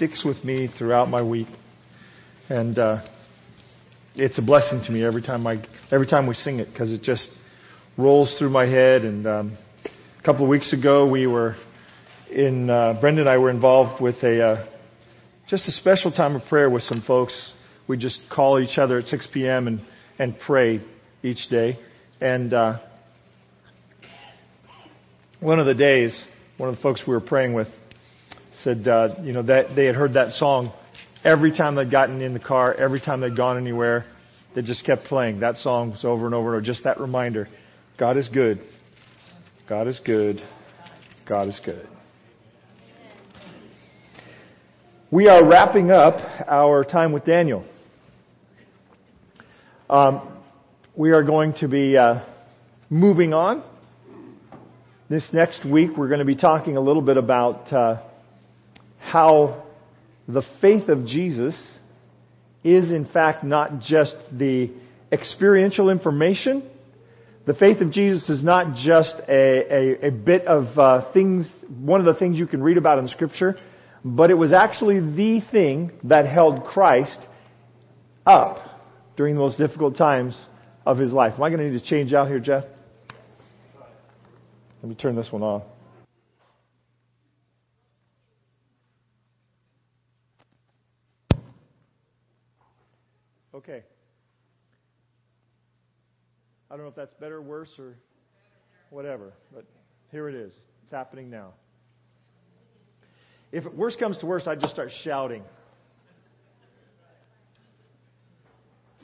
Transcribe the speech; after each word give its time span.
sticks 0.00 0.24
with 0.24 0.42
me 0.44 0.66
throughout 0.78 1.10
my 1.10 1.20
week, 1.20 1.48
and 2.48 2.78
uh, 2.78 3.04
it's 4.14 4.38
a 4.38 4.42
blessing 4.42 4.82
to 4.82 4.90
me 4.90 5.04
every 5.04 5.20
time 5.20 5.46
I 5.46 5.62
every 5.92 6.06
time 6.06 6.26
we 6.26 6.32
sing 6.32 6.58
it 6.58 6.72
because 6.72 6.90
it 6.90 7.02
just 7.02 7.28
rolls 7.98 8.34
through 8.38 8.48
my 8.48 8.64
head. 8.64 9.02
And 9.02 9.26
um, 9.26 9.58
a 9.84 10.22
couple 10.24 10.44
of 10.44 10.48
weeks 10.48 10.72
ago, 10.72 11.06
we 11.06 11.26
were 11.26 11.54
in 12.32 12.70
uh, 12.70 12.96
Brenda 12.98 13.20
and 13.20 13.28
I 13.28 13.36
were 13.36 13.50
involved 13.50 14.00
with 14.00 14.14
a 14.22 14.42
uh, 14.42 14.70
just 15.50 15.68
a 15.68 15.72
special 15.72 16.10
time 16.10 16.34
of 16.34 16.48
prayer 16.48 16.70
with 16.70 16.84
some 16.84 17.04
folks. 17.06 17.52
We 17.86 17.98
just 17.98 18.20
call 18.34 18.58
each 18.58 18.78
other 18.78 19.00
at 19.00 19.04
6 19.04 19.28
p.m. 19.34 19.66
and 19.66 19.80
and 20.18 20.34
pray 20.46 20.80
each 21.22 21.50
day. 21.50 21.78
And 22.22 22.54
uh, 22.54 22.78
one 25.40 25.58
of 25.58 25.66
the 25.66 25.74
days, 25.74 26.24
one 26.56 26.70
of 26.70 26.76
the 26.76 26.80
folks 26.80 27.02
we 27.06 27.12
were 27.12 27.20
praying 27.20 27.52
with 27.52 27.68
said, 28.62 28.86
uh, 28.86 29.16
you 29.22 29.32
know, 29.32 29.42
that 29.42 29.74
they 29.74 29.86
had 29.86 29.94
heard 29.94 30.14
that 30.14 30.32
song 30.32 30.72
every 31.24 31.52
time 31.52 31.74
they'd 31.74 31.90
gotten 31.90 32.20
in 32.20 32.32
the 32.32 32.40
car, 32.40 32.74
every 32.74 33.00
time 33.00 33.20
they'd 33.20 33.36
gone 33.36 33.56
anywhere. 33.56 34.04
They 34.54 34.62
just 34.62 34.84
kept 34.84 35.04
playing. 35.04 35.40
That 35.40 35.56
song 35.56 35.90
was 35.90 36.04
over 36.04 36.26
and 36.26 36.34
over, 36.34 36.54
and 36.54 36.56
over. 36.56 36.60
just 36.60 36.84
that 36.84 36.98
reminder 37.00 37.48
God 37.98 38.16
is 38.16 38.28
good. 38.28 38.60
God 39.68 39.86
is 39.86 40.00
good. 40.04 40.40
God 41.28 41.48
is 41.48 41.60
good. 41.64 41.86
We 45.12 45.28
are 45.28 45.44
wrapping 45.44 45.90
up 45.90 46.16
our 46.48 46.84
time 46.84 47.12
with 47.12 47.24
Daniel. 47.24 47.64
Um, 49.88 50.36
we 50.96 51.12
are 51.12 51.22
going 51.22 51.54
to 51.54 51.68
be 51.68 51.96
uh, 51.96 52.24
moving 52.88 53.32
on. 53.32 53.62
This 55.08 55.24
next 55.32 55.64
week, 55.64 55.96
we're 55.96 56.08
going 56.08 56.20
to 56.20 56.24
be 56.24 56.36
talking 56.36 56.76
a 56.76 56.80
little 56.80 57.02
bit 57.02 57.16
about 57.16 57.72
uh, 57.72 58.02
how 59.10 59.64
the 60.28 60.42
faith 60.60 60.88
of 60.88 61.04
Jesus 61.06 61.56
is, 62.62 62.92
in 62.92 63.08
fact, 63.12 63.42
not 63.42 63.80
just 63.80 64.16
the 64.32 64.70
experiential 65.10 65.90
information. 65.90 66.68
The 67.46 67.54
faith 67.54 67.80
of 67.80 67.90
Jesus 67.90 68.28
is 68.28 68.44
not 68.44 68.76
just 68.76 69.14
a, 69.28 70.02
a, 70.02 70.08
a 70.08 70.10
bit 70.10 70.46
of 70.46 70.78
uh, 70.78 71.12
things, 71.12 71.50
one 71.68 71.98
of 72.00 72.06
the 72.06 72.14
things 72.14 72.38
you 72.38 72.46
can 72.46 72.62
read 72.62 72.76
about 72.76 72.98
in 72.98 73.08
Scripture, 73.08 73.56
but 74.04 74.30
it 74.30 74.34
was 74.34 74.52
actually 74.52 75.00
the 75.00 75.40
thing 75.50 75.92
that 76.04 76.26
held 76.26 76.64
Christ 76.64 77.18
up 78.24 78.58
during 79.16 79.34
the 79.34 79.40
most 79.40 79.58
difficult 79.58 79.96
times 79.96 80.40
of 80.86 80.98
his 80.98 81.12
life. 81.12 81.34
Am 81.36 81.42
I 81.42 81.48
going 81.48 81.60
to 81.60 81.70
need 81.70 81.80
to 81.80 81.84
change 81.84 82.14
out 82.14 82.28
here, 82.28 82.38
Jeff? 82.38 82.64
Let 84.82 84.88
me 84.88 84.94
turn 84.94 85.16
this 85.16 85.28
one 85.30 85.42
on. 85.42 85.62
Okay. 93.52 93.82
I 96.70 96.74
don't 96.76 96.84
know 96.84 96.90
if 96.90 96.94
that's 96.94 97.14
better, 97.14 97.36
or 97.36 97.42
worse, 97.42 97.70
or 97.78 97.96
whatever, 98.90 99.32
but 99.52 99.64
here 100.10 100.28
it 100.28 100.34
is. 100.34 100.52
It's 100.84 100.92
happening 100.92 101.30
now. 101.30 101.54
If 103.52 103.64
worse 103.72 103.96
comes 103.96 104.18
to 104.18 104.26
worse, 104.26 104.46
I'd 104.46 104.60
just 104.60 104.72
start 104.72 104.90
shouting. 105.02 105.42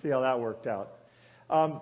See 0.02 0.08
how 0.08 0.20
that 0.20 0.38
worked 0.38 0.66
out. 0.66 0.92
Um, 1.50 1.80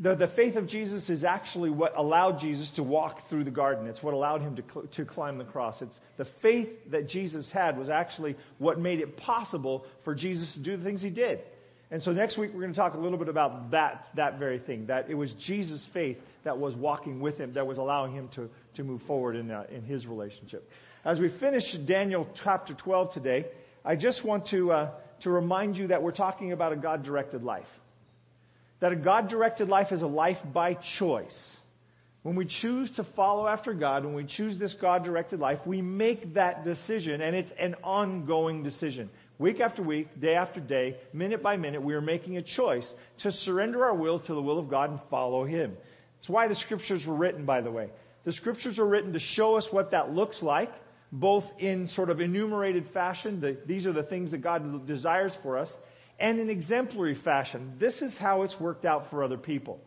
the, 0.00 0.16
the 0.16 0.28
faith 0.34 0.56
of 0.56 0.68
Jesus 0.68 1.08
is 1.08 1.24
actually 1.24 1.70
what 1.70 1.96
allowed 1.96 2.40
Jesus 2.40 2.70
to 2.76 2.82
walk 2.82 3.18
through 3.28 3.44
the 3.44 3.50
garden. 3.50 3.86
It's 3.86 4.02
what 4.02 4.14
allowed 4.14 4.42
him 4.42 4.56
to, 4.56 4.62
cl- 4.62 4.86
to 4.96 5.04
climb 5.04 5.38
the 5.38 5.44
cross. 5.44 5.80
It's 5.80 5.94
the 6.16 6.26
faith 6.42 6.68
that 6.90 7.08
Jesus 7.08 7.48
had 7.52 7.78
was 7.78 7.88
actually 7.88 8.36
what 8.58 8.78
made 8.78 9.00
it 9.00 9.16
possible 9.16 9.84
for 10.04 10.14
Jesus 10.14 10.52
to 10.54 10.60
do 10.60 10.76
the 10.76 10.84
things 10.84 11.00
he 11.00 11.10
did. 11.10 11.40
And 11.94 12.02
so 12.02 12.10
next 12.10 12.36
week 12.36 12.50
we're 12.52 12.62
going 12.62 12.72
to 12.72 12.76
talk 12.76 12.94
a 12.94 12.98
little 12.98 13.18
bit 13.18 13.28
about 13.28 13.70
that, 13.70 14.08
that 14.16 14.40
very 14.40 14.58
thing. 14.58 14.86
That 14.86 15.08
it 15.08 15.14
was 15.14 15.32
Jesus' 15.46 15.86
faith 15.94 16.16
that 16.42 16.58
was 16.58 16.74
walking 16.74 17.20
with 17.20 17.38
him, 17.38 17.54
that 17.54 17.68
was 17.68 17.78
allowing 17.78 18.12
him 18.12 18.28
to, 18.34 18.50
to 18.74 18.82
move 18.82 19.00
forward 19.06 19.36
in, 19.36 19.52
uh, 19.52 19.62
in 19.70 19.82
his 19.82 20.04
relationship. 20.04 20.68
As 21.04 21.20
we 21.20 21.30
finish 21.38 21.62
Daniel 21.86 22.26
chapter 22.42 22.74
12 22.74 23.14
today, 23.14 23.46
I 23.84 23.94
just 23.94 24.24
want 24.24 24.48
to, 24.48 24.72
uh, 24.72 24.90
to 25.22 25.30
remind 25.30 25.76
you 25.76 25.86
that 25.86 26.02
we're 26.02 26.10
talking 26.10 26.50
about 26.50 26.72
a 26.72 26.76
God 26.76 27.04
directed 27.04 27.44
life 27.44 27.68
that 28.80 28.92
a 28.92 28.96
God 28.96 29.30
directed 29.30 29.68
life 29.68 29.92
is 29.92 30.02
a 30.02 30.06
life 30.06 30.36
by 30.52 30.76
choice. 30.98 31.56
When 32.24 32.36
we 32.36 32.46
choose 32.46 32.90
to 32.92 33.06
follow 33.14 33.46
after 33.46 33.74
God, 33.74 34.02
when 34.02 34.14
we 34.14 34.24
choose 34.24 34.58
this 34.58 34.74
God 34.80 35.04
directed 35.04 35.40
life, 35.40 35.58
we 35.66 35.82
make 35.82 36.32
that 36.32 36.64
decision, 36.64 37.20
and 37.20 37.36
it's 37.36 37.52
an 37.60 37.74
ongoing 37.84 38.62
decision. 38.62 39.10
Week 39.38 39.60
after 39.60 39.82
week, 39.82 40.08
day 40.18 40.34
after 40.34 40.58
day, 40.58 40.96
minute 41.12 41.42
by 41.42 41.58
minute, 41.58 41.82
we 41.82 41.92
are 41.92 42.00
making 42.00 42.38
a 42.38 42.42
choice 42.42 42.90
to 43.24 43.30
surrender 43.30 43.84
our 43.84 43.94
will 43.94 44.18
to 44.20 44.34
the 44.34 44.40
will 44.40 44.58
of 44.58 44.70
God 44.70 44.88
and 44.88 45.00
follow 45.10 45.44
Him. 45.44 45.76
That's 46.16 46.30
why 46.30 46.48
the 46.48 46.54
scriptures 46.54 47.04
were 47.06 47.14
written, 47.14 47.44
by 47.44 47.60
the 47.60 47.70
way. 47.70 47.90
The 48.24 48.32
scriptures 48.32 48.78
are 48.78 48.86
written 48.86 49.12
to 49.12 49.20
show 49.20 49.56
us 49.58 49.68
what 49.70 49.90
that 49.90 50.12
looks 50.12 50.42
like, 50.42 50.70
both 51.12 51.44
in 51.58 51.88
sort 51.88 52.08
of 52.08 52.22
enumerated 52.22 52.86
fashion. 52.94 53.42
The, 53.42 53.58
these 53.66 53.84
are 53.84 53.92
the 53.92 54.02
things 54.02 54.30
that 54.30 54.38
God 54.38 54.86
desires 54.86 55.34
for 55.42 55.58
us 55.58 55.70
and 56.18 56.40
in 56.40 56.48
exemplary 56.48 57.18
fashion. 57.22 57.74
This 57.78 58.00
is 58.00 58.16
how 58.16 58.44
it's 58.44 58.58
worked 58.58 58.86
out 58.86 59.10
for 59.10 59.22
other 59.22 59.36
people. 59.36 59.78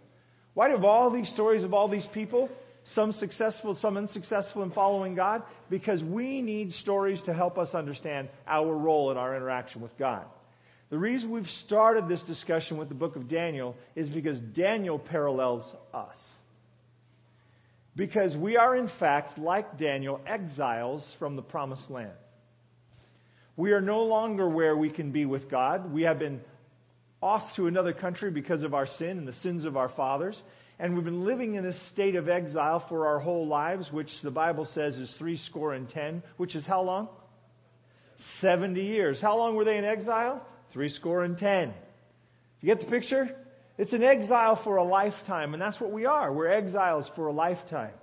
Why 0.58 0.76
do 0.76 0.84
all 0.88 1.12
these 1.12 1.30
stories 1.30 1.64
of 1.64 1.76
all 1.76 1.88
these 1.88 2.08
people? 2.16 2.50
Some 2.96 3.12
successful, 3.12 3.78
some 3.80 3.96
unsuccessful 3.96 4.64
in 4.64 4.72
following 4.72 5.14
God? 5.14 5.44
Because 5.70 6.02
we 6.02 6.42
need 6.42 6.72
stories 6.72 7.22
to 7.28 7.34
help 7.36 7.60
us 7.60 7.76
understand 7.76 8.30
our 8.48 8.76
role 8.76 9.12
in 9.12 9.18
our 9.18 9.36
interaction 9.36 9.84
with 9.84 9.96
God. 10.00 10.26
The 10.90 10.98
reason 10.98 11.30
we've 11.30 11.46
started 11.68 12.08
this 12.08 12.24
discussion 12.24 12.80
with 12.80 12.90
the 12.90 12.96
book 12.96 13.16
of 13.16 13.30
Daniel 13.30 13.76
is 13.96 14.10
because 14.10 14.40
Daniel 14.56 14.98
parallels 14.98 15.64
us. 15.94 16.18
Because 17.96 18.36
we 18.36 18.58
are, 18.58 18.76
in 18.76 18.90
fact, 19.00 19.38
like 19.38 19.78
Daniel, 19.78 20.20
exiles 20.26 21.08
from 21.20 21.36
the 21.36 21.44
promised 21.44 21.88
land. 21.92 22.18
We 23.56 23.74
are 23.74 23.82
no 23.82 24.06
longer 24.06 24.50
where 24.50 24.76
we 24.76 24.90
can 24.90 25.12
be 25.12 25.28
with 25.28 25.52
God. 25.52 25.94
We 25.94 26.02
have 26.02 26.18
been 26.18 26.42
off 27.22 27.44
to 27.56 27.68
another 27.68 27.94
country 27.94 28.32
because 28.32 28.64
of 28.64 28.74
our 28.74 28.86
sin 28.86 29.18
and 29.18 29.28
the 29.28 29.34
sins 29.34 29.66
of 29.66 29.76
our 29.76 29.90
fathers. 29.90 30.42
And 30.80 30.94
we've 30.94 31.04
been 31.04 31.26
living 31.26 31.56
in 31.56 31.66
a 31.66 31.74
state 31.92 32.16
of 32.16 32.30
exile 32.30 32.86
for 32.88 33.08
our 33.08 33.20
whole 33.20 33.48
lives, 33.48 33.90
which 33.92 34.10
the 34.24 34.32
Bible 34.32 34.66
says 34.74 34.96
is 34.96 35.14
three 35.18 35.38
score 35.38 35.74
and 35.74 35.90
ten, 35.90 36.22
which 36.38 36.56
is 36.56 36.66
how 36.66 36.82
long? 36.84 37.10
70 38.42 38.80
years. 38.82 39.20
How 39.22 39.38
long 39.38 39.56
were 39.56 39.66
they 39.66 39.78
in 39.78 39.86
exile? 39.86 40.46
Three 40.74 40.90
score 40.90 41.24
and 41.24 41.38
ten. 41.38 41.74
You 42.62 42.68
get 42.74 42.80
the 42.80 42.92
picture? 42.92 43.30
It's 43.78 43.94
an 43.94 44.04
exile 44.04 44.60
for 44.64 44.78
a 44.78 44.84
lifetime, 44.84 45.54
and 45.54 45.62
that's 45.62 45.80
what 45.80 45.92
we 45.92 46.06
are. 46.06 46.34
We're 46.34 46.52
exiles 46.52 47.10
for 47.16 47.28
a 47.28 47.34
lifetime. 47.34 47.94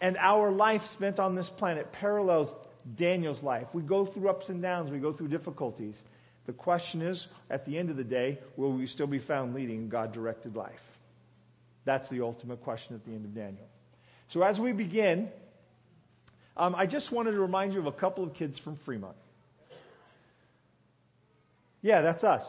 And 0.00 0.16
our 0.16 0.50
life 0.50 0.82
spent 0.94 1.18
on 1.18 1.34
this 1.34 1.48
planet 1.58 1.92
parallels 1.92 2.48
Daniel's 2.96 3.42
life. 3.42 3.66
We 3.72 3.82
go 3.82 4.06
through 4.06 4.28
ups 4.28 4.48
and 4.48 4.60
downs, 4.60 4.90
we 4.90 4.98
go 4.98 5.12
through 5.12 5.28
difficulties. 5.28 5.96
The 6.46 6.52
question 6.52 7.02
is, 7.02 7.26
at 7.50 7.66
the 7.66 7.76
end 7.76 7.90
of 7.90 7.96
the 7.96 8.04
day, 8.04 8.38
will 8.56 8.72
we 8.72 8.86
still 8.86 9.08
be 9.08 9.18
found 9.18 9.54
leading 9.54 9.88
God 9.88 10.12
directed 10.12 10.54
life? 10.54 10.72
That's 11.84 12.08
the 12.08 12.20
ultimate 12.22 12.62
question 12.62 12.94
at 12.94 13.04
the 13.04 13.12
end 13.12 13.24
of 13.24 13.34
Daniel. 13.34 13.66
So 14.30 14.42
as 14.42 14.58
we 14.58 14.72
begin, 14.72 15.28
um, 16.56 16.74
I 16.74 16.86
just 16.86 17.12
wanted 17.12 17.32
to 17.32 17.40
remind 17.40 17.72
you 17.72 17.80
of 17.80 17.86
a 17.86 17.92
couple 17.92 18.24
of 18.24 18.34
kids 18.34 18.58
from 18.60 18.78
Fremont. 18.84 19.16
Yeah, 21.82 22.02
that's 22.02 22.24
us. 22.24 22.44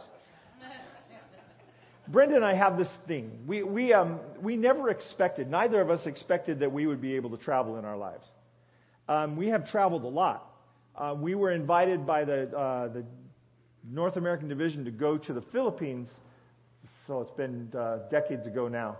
Brenda 2.08 2.36
and 2.36 2.46
I 2.46 2.56
have 2.56 2.78
this 2.78 2.88
thing. 3.06 3.32
We, 3.46 3.64
we, 3.64 3.94
um, 3.94 4.20
we 4.42 4.56
never 4.56 4.90
expected, 4.90 5.50
neither 5.50 5.82
of 5.82 5.90
us 5.90 6.06
expected 6.06 6.60
that 6.60 6.72
we 6.72 6.88
would 6.88 7.02
be 7.02 7.16
able 7.16 7.32
to 7.32 7.38
travel 7.38 7.78
in 7.78 7.84
our 7.84 7.98
lives. 7.98 8.26
Um, 9.10 9.36
we 9.36 9.48
have 9.48 9.68
traveled 9.68 10.04
a 10.04 10.08
lot. 10.08 10.50
Uh, 10.96 11.16
we 11.20 11.36
were 11.36 11.52
invited 11.52 12.08
by 12.08 12.24
the, 12.24 12.58
uh, 12.58 12.88
the 12.88 13.04
North 13.90 14.18
American 14.18 14.50
Division 14.50 14.86
to 14.86 14.92
go 14.92 15.18
to 15.18 15.34
the 15.34 15.42
Philippines. 15.54 16.10
So 17.08 17.22
it's 17.22 17.32
been 17.32 17.72
uh, 17.78 18.00
decades 18.10 18.46
ago 18.46 18.68
now. 18.68 18.98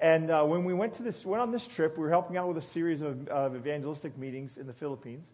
And 0.00 0.30
uh, 0.30 0.44
when 0.44 0.64
we 0.64 0.74
went 0.74 0.96
to 0.96 1.02
this, 1.02 1.16
went 1.24 1.42
on 1.42 1.52
this 1.52 1.64
trip, 1.76 1.96
we 1.96 2.02
were 2.02 2.10
helping 2.10 2.36
out 2.36 2.52
with 2.52 2.64
a 2.64 2.66
series 2.72 3.02
of, 3.02 3.28
of 3.28 3.54
evangelistic 3.54 4.16
meetings 4.18 4.56
in 4.58 4.66
the 4.66 4.72
Philippines. 4.74 5.26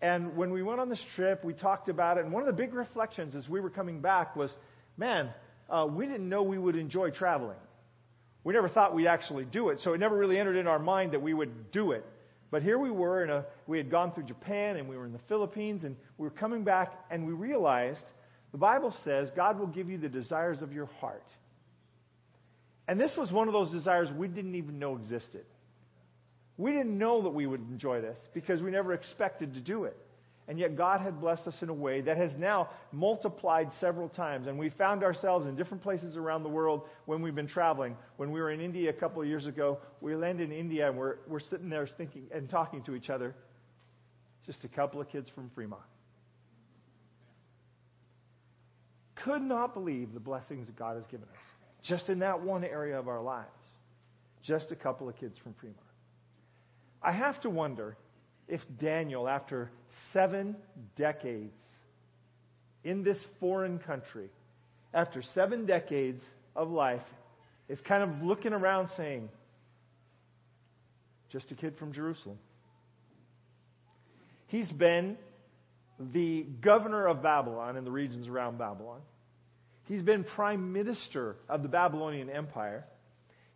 And 0.00 0.36
when 0.36 0.52
we 0.52 0.62
went 0.62 0.80
on 0.80 0.88
this 0.88 1.02
trip, 1.14 1.44
we 1.44 1.52
talked 1.54 1.88
about 1.88 2.16
it. 2.16 2.24
And 2.24 2.32
one 2.32 2.42
of 2.42 2.46
the 2.46 2.54
big 2.54 2.72
reflections 2.72 3.34
as 3.34 3.48
we 3.48 3.60
were 3.60 3.70
coming 3.70 4.00
back 4.00 4.36
was, 4.36 4.50
man, 4.96 5.30
uh, 5.68 5.86
we 5.90 6.06
didn't 6.06 6.28
know 6.28 6.42
we 6.42 6.58
would 6.58 6.76
enjoy 6.76 7.10
traveling. 7.10 7.56
We 8.44 8.54
never 8.54 8.68
thought 8.68 8.94
we'd 8.94 9.08
actually 9.08 9.44
do 9.44 9.70
it, 9.70 9.80
so 9.82 9.92
it 9.92 9.98
never 9.98 10.16
really 10.16 10.38
entered 10.38 10.56
in 10.56 10.68
our 10.68 10.78
mind 10.78 11.12
that 11.12 11.22
we 11.22 11.34
would 11.34 11.72
do 11.72 11.90
it. 11.90 12.04
But 12.50 12.62
here 12.62 12.78
we 12.78 12.90
were, 12.90 13.24
in 13.24 13.30
a, 13.30 13.44
we 13.66 13.78
had 13.78 13.90
gone 13.90 14.12
through 14.12 14.24
Japan 14.24 14.76
and 14.76 14.88
we 14.88 14.96
were 14.96 15.04
in 15.04 15.12
the 15.12 15.20
Philippines, 15.28 15.84
and 15.84 15.96
we 16.16 16.24
were 16.24 16.30
coming 16.30 16.64
back, 16.64 16.92
and 17.10 17.26
we 17.26 17.32
realized 17.32 18.04
the 18.52 18.58
Bible 18.58 18.94
says 19.04 19.28
God 19.34 19.58
will 19.58 19.66
give 19.66 19.90
you 19.90 19.98
the 19.98 20.08
desires 20.08 20.62
of 20.62 20.72
your 20.72 20.86
heart. 20.86 21.26
And 22.88 23.00
this 23.00 23.12
was 23.16 23.32
one 23.32 23.48
of 23.48 23.52
those 23.52 23.70
desires 23.72 24.08
we 24.16 24.28
didn't 24.28 24.54
even 24.54 24.78
know 24.78 24.96
existed. 24.96 25.44
We 26.56 26.70
didn't 26.70 26.96
know 26.96 27.22
that 27.22 27.34
we 27.34 27.46
would 27.46 27.60
enjoy 27.68 28.00
this 28.00 28.16
because 28.32 28.62
we 28.62 28.70
never 28.70 28.92
expected 28.92 29.54
to 29.54 29.60
do 29.60 29.84
it. 29.84 29.96
And 30.48 30.58
yet 30.60 30.76
God 30.76 31.00
had 31.00 31.20
blessed 31.20 31.48
us 31.48 31.56
in 31.60 31.68
a 31.68 31.74
way 31.74 32.00
that 32.02 32.16
has 32.16 32.30
now 32.36 32.68
multiplied 32.92 33.68
several 33.80 34.08
times. 34.08 34.46
And 34.46 34.56
we 34.56 34.70
found 34.70 35.02
ourselves 35.02 35.46
in 35.46 35.56
different 35.56 35.82
places 35.82 36.16
around 36.16 36.44
the 36.44 36.48
world 36.48 36.82
when 37.06 37.20
we've 37.20 37.34
been 37.34 37.48
traveling. 37.48 37.96
When 38.16 38.30
we 38.30 38.40
were 38.40 38.52
in 38.52 38.60
India 38.60 38.90
a 38.90 38.92
couple 38.92 39.20
of 39.20 39.26
years 39.26 39.46
ago, 39.46 39.78
we 40.00 40.14
landed 40.14 40.50
in 40.50 40.56
India 40.56 40.88
and 40.88 40.96
we're, 40.96 41.16
we're 41.26 41.40
sitting 41.40 41.68
there 41.68 41.88
thinking 41.96 42.26
and 42.32 42.48
talking 42.48 42.82
to 42.84 42.94
each 42.94 43.10
other. 43.10 43.34
Just 44.46 44.62
a 44.64 44.68
couple 44.68 45.00
of 45.00 45.08
kids 45.08 45.28
from 45.34 45.50
Fremont. 45.52 45.82
Could 49.16 49.42
not 49.42 49.74
believe 49.74 50.14
the 50.14 50.20
blessings 50.20 50.68
that 50.68 50.76
God 50.76 50.94
has 50.94 51.06
given 51.06 51.26
us. 51.28 51.40
Just 51.82 52.08
in 52.08 52.20
that 52.20 52.40
one 52.40 52.62
area 52.62 52.96
of 52.96 53.08
our 53.08 53.20
lives. 53.20 53.48
Just 54.44 54.70
a 54.70 54.76
couple 54.76 55.08
of 55.08 55.16
kids 55.16 55.36
from 55.42 55.54
Fremont. 55.54 55.80
I 57.02 57.10
have 57.10 57.40
to 57.40 57.50
wonder 57.50 57.96
if 58.46 58.60
Daniel, 58.78 59.28
after 59.28 59.72
seven 60.12 60.56
decades 60.96 61.52
in 62.84 63.02
this 63.02 63.18
foreign 63.40 63.78
country, 63.78 64.28
after 64.94 65.22
seven 65.34 65.66
decades 65.66 66.20
of 66.54 66.70
life, 66.70 67.02
is 67.68 67.80
kind 67.80 68.02
of 68.02 68.22
looking 68.22 68.52
around 68.52 68.88
saying, 68.96 69.28
just 71.30 71.50
a 71.50 71.54
kid 71.54 71.76
from 71.78 71.92
Jerusalem. 71.92 72.38
He's 74.46 74.70
been 74.70 75.16
the 75.98 76.46
governor 76.60 77.06
of 77.06 77.22
Babylon 77.22 77.76
and 77.76 77.86
the 77.86 77.90
regions 77.90 78.28
around 78.28 78.58
Babylon. 78.58 79.00
He's 79.84 80.02
been 80.02 80.24
prime 80.24 80.72
minister 80.72 81.36
of 81.48 81.62
the 81.62 81.68
Babylonian 81.68 82.30
Empire. 82.30 82.84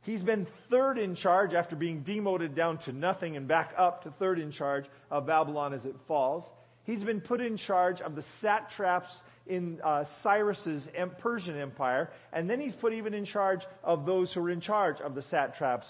He's 0.02 0.22
been 0.22 0.46
third 0.70 0.98
in 0.98 1.14
charge 1.14 1.52
after 1.52 1.76
being 1.76 2.02
demoted 2.02 2.54
down 2.54 2.78
to 2.84 2.92
nothing 2.92 3.36
and 3.36 3.46
back 3.46 3.72
up 3.76 4.04
to 4.04 4.10
third 4.18 4.38
in 4.38 4.50
charge 4.50 4.84
of 5.10 5.26
Babylon 5.26 5.74
as 5.74 5.84
it 5.84 5.94
falls. 6.08 6.44
He's 6.84 7.04
been 7.04 7.20
put 7.20 7.40
in 7.40 7.58
charge 7.58 8.00
of 8.00 8.16
the 8.16 8.24
satraps 8.40 9.14
in 9.46 9.78
uh, 9.84 10.04
Cyrus's 10.22 10.88
Persian 11.18 11.58
Empire, 11.58 12.10
and 12.32 12.48
then 12.48 12.60
he's 12.60 12.74
put 12.74 12.94
even 12.94 13.12
in 13.12 13.26
charge 13.26 13.60
of 13.84 14.06
those 14.06 14.32
who 14.32 14.40
were 14.40 14.50
in 14.50 14.60
charge 14.60 15.00
of 15.00 15.14
the 15.14 15.22
satraps 15.22 15.86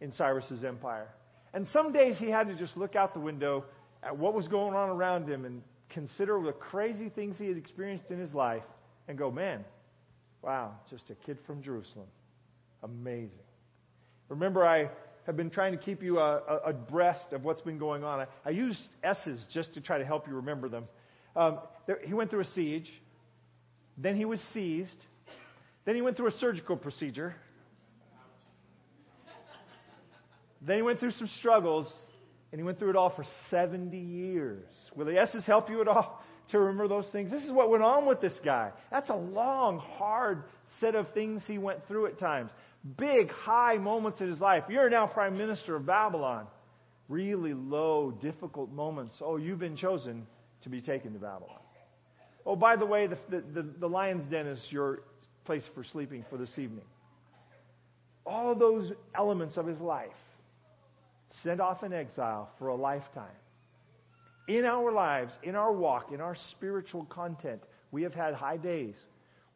in 0.00 0.12
Cyrus's 0.12 0.64
empire. 0.64 1.08
And 1.52 1.66
some 1.72 1.92
days 1.92 2.16
he 2.18 2.30
had 2.30 2.48
to 2.48 2.54
just 2.54 2.76
look 2.76 2.96
out 2.96 3.12
the 3.12 3.20
window 3.20 3.64
at 4.02 4.16
what 4.16 4.34
was 4.34 4.48
going 4.48 4.74
on 4.74 4.88
around 4.88 5.28
him 5.28 5.44
and 5.44 5.62
consider 5.90 6.40
the 6.42 6.52
crazy 6.52 7.08
things 7.08 7.36
he 7.38 7.46
had 7.46 7.56
experienced 7.56 8.10
in 8.10 8.18
his 8.18 8.32
life 8.32 8.64
and 9.08 9.16
go, 9.16 9.30
man, 9.30 9.64
wow, 10.42 10.72
just 10.90 11.04
a 11.10 11.14
kid 11.26 11.38
from 11.46 11.62
Jerusalem. 11.62 12.06
Amazing. 12.86 13.30
Remember, 14.28 14.64
I 14.64 14.90
have 15.26 15.36
been 15.36 15.50
trying 15.50 15.72
to 15.72 15.78
keep 15.78 16.02
you 16.04 16.20
uh, 16.20 16.60
abreast 16.64 17.32
of 17.32 17.42
what's 17.42 17.60
been 17.60 17.78
going 17.78 18.04
on. 18.04 18.20
I, 18.20 18.26
I 18.44 18.50
use 18.50 18.80
S's 19.02 19.44
just 19.52 19.74
to 19.74 19.80
try 19.80 19.98
to 19.98 20.04
help 20.04 20.28
you 20.28 20.36
remember 20.36 20.68
them. 20.68 20.84
Um, 21.34 21.58
there, 21.88 21.98
he 22.04 22.14
went 22.14 22.30
through 22.30 22.42
a 22.42 22.50
siege. 22.54 22.88
Then 23.98 24.14
he 24.14 24.24
was 24.24 24.40
seized. 24.54 24.96
Then 25.84 25.96
he 25.96 26.00
went 26.00 26.16
through 26.16 26.28
a 26.28 26.32
surgical 26.32 26.76
procedure. 26.76 27.34
Then 30.62 30.76
he 30.76 30.82
went 30.82 31.00
through 31.00 31.12
some 31.12 31.28
struggles, 31.40 31.92
and 32.52 32.60
he 32.60 32.64
went 32.64 32.78
through 32.78 32.90
it 32.90 32.96
all 32.96 33.10
for 33.10 33.24
70 33.50 33.96
years. 33.96 34.64
Will 34.94 35.06
the 35.06 35.18
S's 35.18 35.44
help 35.44 35.68
you 35.68 35.80
at 35.80 35.88
all 35.88 36.22
to 36.50 36.58
remember 36.60 36.86
those 36.86 37.06
things? 37.10 37.32
This 37.32 37.42
is 37.42 37.50
what 37.50 37.68
went 37.68 37.82
on 37.82 38.06
with 38.06 38.20
this 38.20 38.38
guy. 38.44 38.70
That's 38.92 39.10
a 39.10 39.16
long, 39.16 39.78
hard 39.78 40.44
set 40.80 40.94
of 40.94 41.12
things 41.14 41.42
he 41.46 41.58
went 41.58 41.86
through 41.86 42.06
at 42.06 42.18
times 42.18 42.50
big, 42.96 43.30
high 43.30 43.78
moments 43.78 44.20
in 44.20 44.28
his 44.28 44.40
life. 44.40 44.64
You're 44.68 44.90
now 44.90 45.06
prime 45.06 45.36
minister 45.36 45.76
of 45.76 45.86
Babylon. 45.86 46.46
Really 47.08 47.54
low, 47.54 48.10
difficult 48.10 48.70
moments. 48.70 49.16
Oh, 49.20 49.36
you've 49.36 49.58
been 49.58 49.76
chosen 49.76 50.26
to 50.62 50.68
be 50.68 50.80
taken 50.80 51.12
to 51.12 51.18
Babylon. 51.18 51.60
Oh, 52.44 52.56
by 52.56 52.76
the 52.76 52.86
way, 52.86 53.06
the, 53.06 53.18
the, 53.30 53.62
the 53.62 53.88
lion's 53.88 54.28
den 54.30 54.46
is 54.46 54.64
your 54.70 55.00
place 55.44 55.64
for 55.74 55.84
sleeping 55.84 56.24
for 56.30 56.36
this 56.36 56.50
evening. 56.58 56.84
All 58.24 58.54
those 58.54 58.90
elements 59.14 59.56
of 59.56 59.66
his 59.66 59.80
life 59.80 60.10
sent 61.42 61.60
off 61.60 61.82
in 61.82 61.92
exile 61.92 62.50
for 62.58 62.68
a 62.68 62.74
lifetime. 62.74 63.36
In 64.48 64.64
our 64.64 64.92
lives, 64.92 65.32
in 65.42 65.54
our 65.54 65.72
walk, 65.72 66.12
in 66.12 66.20
our 66.20 66.36
spiritual 66.50 67.04
content, 67.04 67.62
we 67.90 68.02
have 68.02 68.14
had 68.14 68.34
high 68.34 68.56
days 68.56 68.94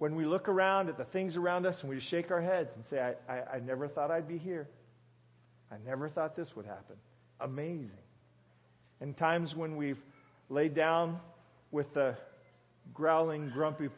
when 0.00 0.16
we 0.16 0.24
look 0.24 0.48
around 0.48 0.88
at 0.88 0.96
the 0.96 1.04
things 1.04 1.36
around 1.36 1.66
us 1.66 1.76
and 1.82 1.90
we 1.90 2.00
shake 2.00 2.30
our 2.30 2.40
heads 2.40 2.70
and 2.74 2.82
say, 2.88 3.14
I, 3.28 3.32
I, 3.32 3.56
I 3.56 3.60
never 3.60 3.86
thought 3.86 4.10
I'd 4.10 4.26
be 4.26 4.38
here. 4.38 4.66
I 5.70 5.74
never 5.86 6.08
thought 6.08 6.34
this 6.34 6.48
would 6.56 6.64
happen. 6.64 6.96
Amazing. 7.38 7.90
And 9.02 9.14
times 9.14 9.54
when 9.54 9.76
we've 9.76 9.98
laid 10.48 10.74
down 10.74 11.20
with 11.70 11.92
the 11.92 12.16
growling, 12.94 13.50
grumpy 13.50 13.90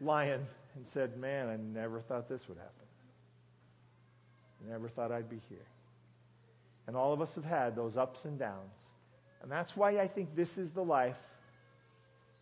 lion 0.00 0.46
and 0.76 0.84
said, 0.94 1.18
Man, 1.18 1.48
I 1.48 1.56
never 1.56 2.02
thought 2.02 2.28
this 2.28 2.40
would 2.48 2.58
happen. 2.58 2.72
I 4.64 4.70
Never 4.70 4.88
thought 4.88 5.10
I'd 5.10 5.28
be 5.28 5.40
here. 5.48 5.66
And 6.86 6.96
all 6.96 7.12
of 7.12 7.20
us 7.20 7.30
have 7.34 7.44
had 7.44 7.74
those 7.74 7.96
ups 7.96 8.20
and 8.22 8.38
downs. 8.38 8.78
And 9.42 9.50
that's 9.50 9.72
why 9.74 9.98
I 9.98 10.06
think 10.06 10.36
this 10.36 10.56
is 10.56 10.70
the 10.70 10.84
life 10.84 11.16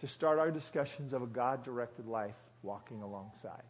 to 0.02 0.08
start 0.08 0.38
our 0.38 0.50
discussions 0.50 1.14
of 1.14 1.22
a 1.22 1.26
God 1.26 1.64
directed 1.64 2.06
life 2.06 2.34
walking 2.66 3.00
alongside. 3.00 3.62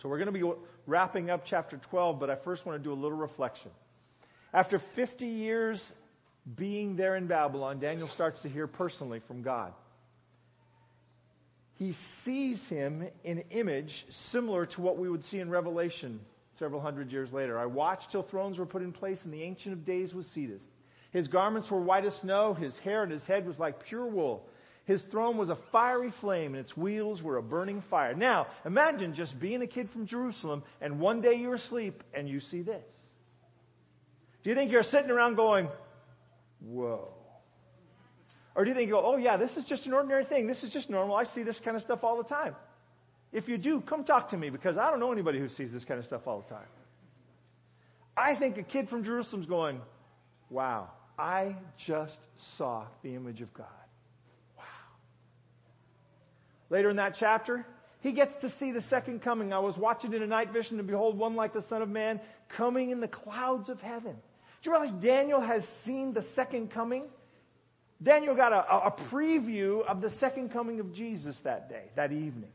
So 0.00 0.08
we're 0.08 0.18
going 0.18 0.32
to 0.32 0.38
be 0.38 0.52
wrapping 0.86 1.30
up 1.30 1.42
chapter 1.46 1.80
12, 1.90 2.20
but 2.20 2.30
I 2.30 2.36
first 2.44 2.64
want 2.64 2.78
to 2.78 2.84
do 2.84 2.92
a 2.92 2.94
little 2.94 3.18
reflection. 3.18 3.70
After 4.52 4.80
50 4.94 5.26
years 5.26 5.82
being 6.56 6.96
there 6.96 7.16
in 7.16 7.26
Babylon, 7.26 7.80
Daniel 7.80 8.08
starts 8.14 8.40
to 8.42 8.48
hear 8.48 8.66
personally 8.66 9.20
from 9.26 9.42
God. 9.42 9.72
He 11.74 11.94
sees 12.24 12.58
him 12.68 13.08
in 13.24 13.38
image 13.50 13.92
similar 14.30 14.66
to 14.66 14.80
what 14.80 14.98
we 14.98 15.08
would 15.08 15.24
see 15.24 15.38
in 15.38 15.48
Revelation 15.48 16.20
several 16.58 16.80
hundred 16.80 17.10
years 17.10 17.32
later. 17.32 17.58
I 17.58 17.66
watched 17.66 18.10
till 18.12 18.22
thrones 18.22 18.58
were 18.58 18.66
put 18.66 18.82
in 18.82 18.92
place, 18.92 19.18
and 19.24 19.32
the 19.32 19.42
Ancient 19.42 19.72
of 19.72 19.84
Days 19.86 20.12
was 20.12 20.26
seated. 20.34 20.60
His 21.10 21.26
garments 21.26 21.70
were 21.70 21.80
white 21.80 22.04
as 22.04 22.14
snow, 22.20 22.54
his 22.54 22.76
hair 22.84 23.02
and 23.02 23.10
his 23.10 23.24
head 23.24 23.46
was 23.46 23.58
like 23.58 23.84
pure 23.86 24.06
wool. 24.06 24.46
His 24.90 25.00
throne 25.12 25.36
was 25.36 25.50
a 25.50 25.58
fiery 25.70 26.12
flame, 26.20 26.56
and 26.56 26.66
its 26.66 26.76
wheels 26.76 27.22
were 27.22 27.36
a 27.36 27.42
burning 27.42 27.80
fire. 27.88 28.12
Now, 28.12 28.48
imagine 28.64 29.14
just 29.14 29.38
being 29.38 29.62
a 29.62 29.66
kid 29.68 29.88
from 29.92 30.04
Jerusalem, 30.04 30.64
and 30.80 30.98
one 30.98 31.20
day 31.20 31.34
you're 31.34 31.54
asleep 31.54 32.02
and 32.12 32.28
you 32.28 32.40
see 32.40 32.62
this. 32.62 32.82
Do 34.42 34.50
you 34.50 34.56
think 34.56 34.72
you're 34.72 34.82
sitting 34.82 35.12
around 35.12 35.36
going, 35.36 35.68
Whoa? 36.58 37.06
Or 38.56 38.64
do 38.64 38.70
you 38.70 38.74
think 38.74 38.88
you 38.88 38.94
go, 38.94 39.02
Oh, 39.04 39.16
yeah, 39.16 39.36
this 39.36 39.56
is 39.56 39.64
just 39.64 39.86
an 39.86 39.92
ordinary 39.92 40.24
thing. 40.24 40.48
This 40.48 40.64
is 40.64 40.72
just 40.72 40.90
normal. 40.90 41.14
I 41.14 41.22
see 41.36 41.44
this 41.44 41.60
kind 41.64 41.76
of 41.76 41.84
stuff 41.84 42.00
all 42.02 42.16
the 42.20 42.28
time. 42.28 42.56
If 43.32 43.46
you 43.46 43.58
do, 43.58 43.82
come 43.82 44.02
talk 44.02 44.30
to 44.30 44.36
me 44.36 44.50
because 44.50 44.76
I 44.76 44.90
don't 44.90 44.98
know 44.98 45.12
anybody 45.12 45.38
who 45.38 45.48
sees 45.50 45.70
this 45.70 45.84
kind 45.84 46.00
of 46.00 46.06
stuff 46.06 46.22
all 46.26 46.40
the 46.40 46.52
time. 46.52 46.66
I 48.16 48.34
think 48.34 48.58
a 48.58 48.64
kid 48.64 48.88
from 48.88 49.04
Jerusalem's 49.04 49.46
going, 49.46 49.82
Wow, 50.50 50.90
I 51.16 51.54
just 51.86 52.18
saw 52.58 52.86
the 53.04 53.14
image 53.14 53.40
of 53.40 53.54
God. 53.54 53.68
Later 56.70 56.88
in 56.88 56.96
that 56.96 57.16
chapter, 57.18 57.66
he 58.00 58.12
gets 58.12 58.32
to 58.40 58.50
see 58.58 58.72
the 58.72 58.82
second 58.88 59.22
coming. 59.22 59.52
I 59.52 59.58
was 59.58 59.76
watching 59.76 60.12
in 60.12 60.22
a 60.22 60.26
night 60.26 60.52
vision, 60.52 60.78
and 60.78 60.86
behold, 60.86 61.18
one 61.18 61.34
like 61.34 61.52
the 61.52 61.64
Son 61.68 61.82
of 61.82 61.88
Man 61.88 62.20
coming 62.56 62.90
in 62.90 63.00
the 63.00 63.08
clouds 63.08 63.68
of 63.68 63.80
heaven. 63.80 64.12
Do 64.62 64.70
you 64.70 64.72
realize 64.72 65.02
Daniel 65.02 65.40
has 65.40 65.62
seen 65.84 66.14
the 66.14 66.24
second 66.34 66.70
coming? 66.72 67.04
Daniel 68.02 68.34
got 68.34 68.52
a, 68.52 68.86
a 68.86 68.94
preview 69.12 69.84
of 69.84 70.00
the 70.00 70.10
second 70.20 70.52
coming 70.52 70.80
of 70.80 70.94
Jesus 70.94 71.36
that 71.44 71.68
day, 71.68 71.84
that 71.96 72.12
evening. 72.12 72.50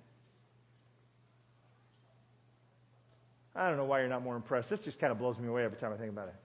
I 3.55 3.67
don't 3.69 3.77
know 3.77 3.85
why 3.85 3.99
you're 3.99 4.09
not 4.09 4.23
more 4.23 4.35
impressed. 4.35 4.69
This 4.69 4.81
just 4.81 4.99
kind 4.99 5.11
of 5.11 5.19
blows 5.19 5.37
me 5.37 5.47
away 5.47 5.63
every 5.63 5.77
time 5.77 5.93
I 5.93 5.97
think 5.97 6.11
about 6.11 6.29
it. 6.29 6.35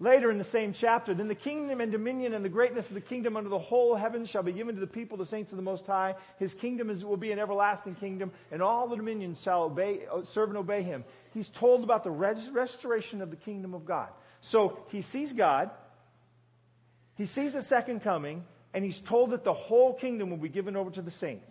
Later 0.00 0.30
in 0.32 0.38
the 0.38 0.44
same 0.46 0.74
chapter, 0.78 1.14
then 1.14 1.28
the 1.28 1.36
kingdom 1.36 1.80
and 1.80 1.92
dominion 1.92 2.34
and 2.34 2.44
the 2.44 2.48
greatness 2.48 2.84
of 2.88 2.94
the 2.94 3.00
kingdom 3.00 3.36
under 3.36 3.48
the 3.48 3.60
whole 3.60 3.94
heaven 3.94 4.26
shall 4.26 4.42
be 4.42 4.52
given 4.52 4.74
to 4.74 4.80
the 4.80 4.88
people, 4.88 5.16
the 5.16 5.26
saints 5.26 5.52
of 5.52 5.56
the 5.56 5.62
Most 5.62 5.86
High. 5.86 6.16
His 6.38 6.52
kingdom 6.54 6.90
is, 6.90 7.04
will 7.04 7.16
be 7.16 7.30
an 7.30 7.38
everlasting 7.38 7.94
kingdom, 7.94 8.32
and 8.50 8.60
all 8.60 8.88
the 8.88 8.96
dominions 8.96 9.40
shall 9.44 9.62
obey, 9.64 10.00
uh, 10.12 10.22
serve 10.34 10.48
and 10.48 10.58
obey 10.58 10.82
him. 10.82 11.04
He's 11.32 11.48
told 11.60 11.84
about 11.84 12.02
the 12.02 12.10
res- 12.10 12.50
restoration 12.52 13.22
of 13.22 13.30
the 13.30 13.36
kingdom 13.36 13.72
of 13.72 13.84
God. 13.84 14.08
So 14.50 14.78
he 14.88 15.02
sees 15.02 15.32
God, 15.32 15.70
he 17.14 17.26
sees 17.26 17.52
the 17.52 17.62
second 17.64 18.00
coming, 18.00 18.42
and 18.74 18.84
he's 18.84 19.00
told 19.08 19.30
that 19.30 19.44
the 19.44 19.54
whole 19.54 19.94
kingdom 19.94 20.28
will 20.28 20.38
be 20.38 20.48
given 20.48 20.74
over 20.74 20.90
to 20.90 21.02
the 21.02 21.12
saints. 21.12 21.50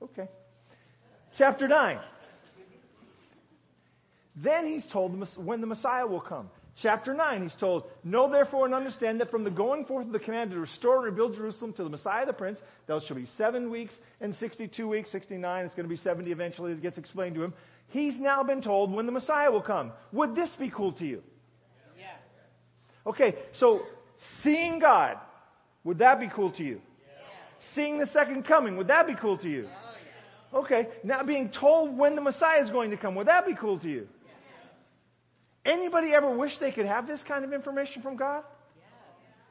Okay. 0.00 0.28
Chapter 1.36 1.66
9. 1.66 1.98
Then 4.42 4.66
he's 4.66 4.86
told 4.92 5.18
when 5.36 5.60
the 5.60 5.66
Messiah 5.66 6.06
will 6.06 6.20
come. 6.20 6.50
Chapter 6.80 7.12
9, 7.12 7.42
he's 7.42 7.54
told, 7.58 7.84
Know 8.04 8.30
therefore 8.30 8.64
and 8.66 8.74
understand 8.74 9.20
that 9.20 9.32
from 9.32 9.42
the 9.42 9.50
going 9.50 9.84
forth 9.84 10.06
of 10.06 10.12
the 10.12 10.18
command 10.20 10.52
to 10.52 10.60
restore 10.60 10.96
and 10.96 11.06
rebuild 11.06 11.34
Jerusalem 11.34 11.72
to 11.72 11.82
the 11.82 11.88
Messiah 11.88 12.24
the 12.24 12.32
Prince, 12.32 12.60
there 12.86 13.00
shall 13.04 13.16
be 13.16 13.26
seven 13.36 13.68
weeks 13.68 13.94
and 14.20 14.34
62 14.36 14.86
weeks, 14.86 15.10
69, 15.10 15.64
it's 15.64 15.74
going 15.74 15.88
to 15.88 15.90
be 15.92 16.00
70 16.00 16.30
eventually, 16.30 16.72
it 16.72 16.80
gets 16.80 16.96
explained 16.96 17.34
to 17.34 17.42
him. 17.42 17.52
He's 17.88 18.20
now 18.20 18.44
been 18.44 18.62
told 18.62 18.92
when 18.92 19.06
the 19.06 19.12
Messiah 19.12 19.50
will 19.50 19.62
come. 19.62 19.92
Would 20.12 20.36
this 20.36 20.50
be 20.56 20.70
cool 20.70 20.92
to 20.92 21.04
you? 21.04 21.22
Yes. 21.98 22.14
Okay, 23.06 23.34
so 23.58 23.80
seeing 24.44 24.78
God, 24.78 25.16
would 25.82 25.98
that 25.98 26.20
be 26.20 26.28
cool 26.32 26.52
to 26.52 26.62
you? 26.62 26.80
Seeing 27.74 27.98
the 27.98 28.06
second 28.12 28.44
coming, 28.46 28.76
would 28.76 28.86
that 28.86 29.08
be 29.08 29.16
cool 29.20 29.36
to 29.38 29.48
you? 29.48 29.68
Oh, 30.52 30.60
okay, 30.60 30.88
now 31.02 31.24
being 31.24 31.50
told 31.50 31.98
when 31.98 32.14
the 32.14 32.22
Messiah 32.22 32.62
is 32.62 32.70
going 32.70 32.92
to 32.92 32.96
come, 32.96 33.16
would 33.16 33.26
that 33.26 33.44
be 33.44 33.56
cool 33.56 33.80
to 33.80 33.88
you? 33.88 34.06
Anybody 35.68 36.14
ever 36.14 36.34
wish 36.34 36.52
they 36.60 36.72
could 36.72 36.86
have 36.86 37.06
this 37.06 37.20
kind 37.28 37.44
of 37.44 37.52
information 37.52 38.00
from 38.00 38.16
God? 38.16 38.42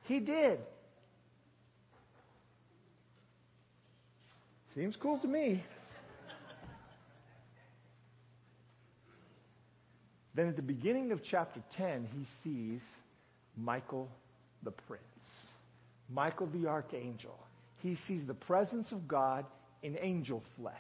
He 0.05 0.19
did. 0.19 0.59
Seems 4.74 4.95
cool 4.95 5.19
to 5.19 5.27
me. 5.27 5.63
then 10.33 10.47
at 10.47 10.55
the 10.55 10.63
beginning 10.63 11.12
of 11.12 11.21
chapter 11.24 11.62
10, 11.77 12.07
he 12.12 12.25
sees 12.43 12.81
Michael 13.55 14.09
the 14.63 14.71
prince, 14.71 15.03
Michael 16.09 16.47
the 16.47 16.67
archangel. 16.67 17.38
He 17.79 17.95
sees 18.07 18.25
the 18.25 18.33
presence 18.33 18.91
of 18.91 19.07
God 19.07 19.45
in 19.83 19.97
angel 20.00 20.41
flesh. 20.59 20.74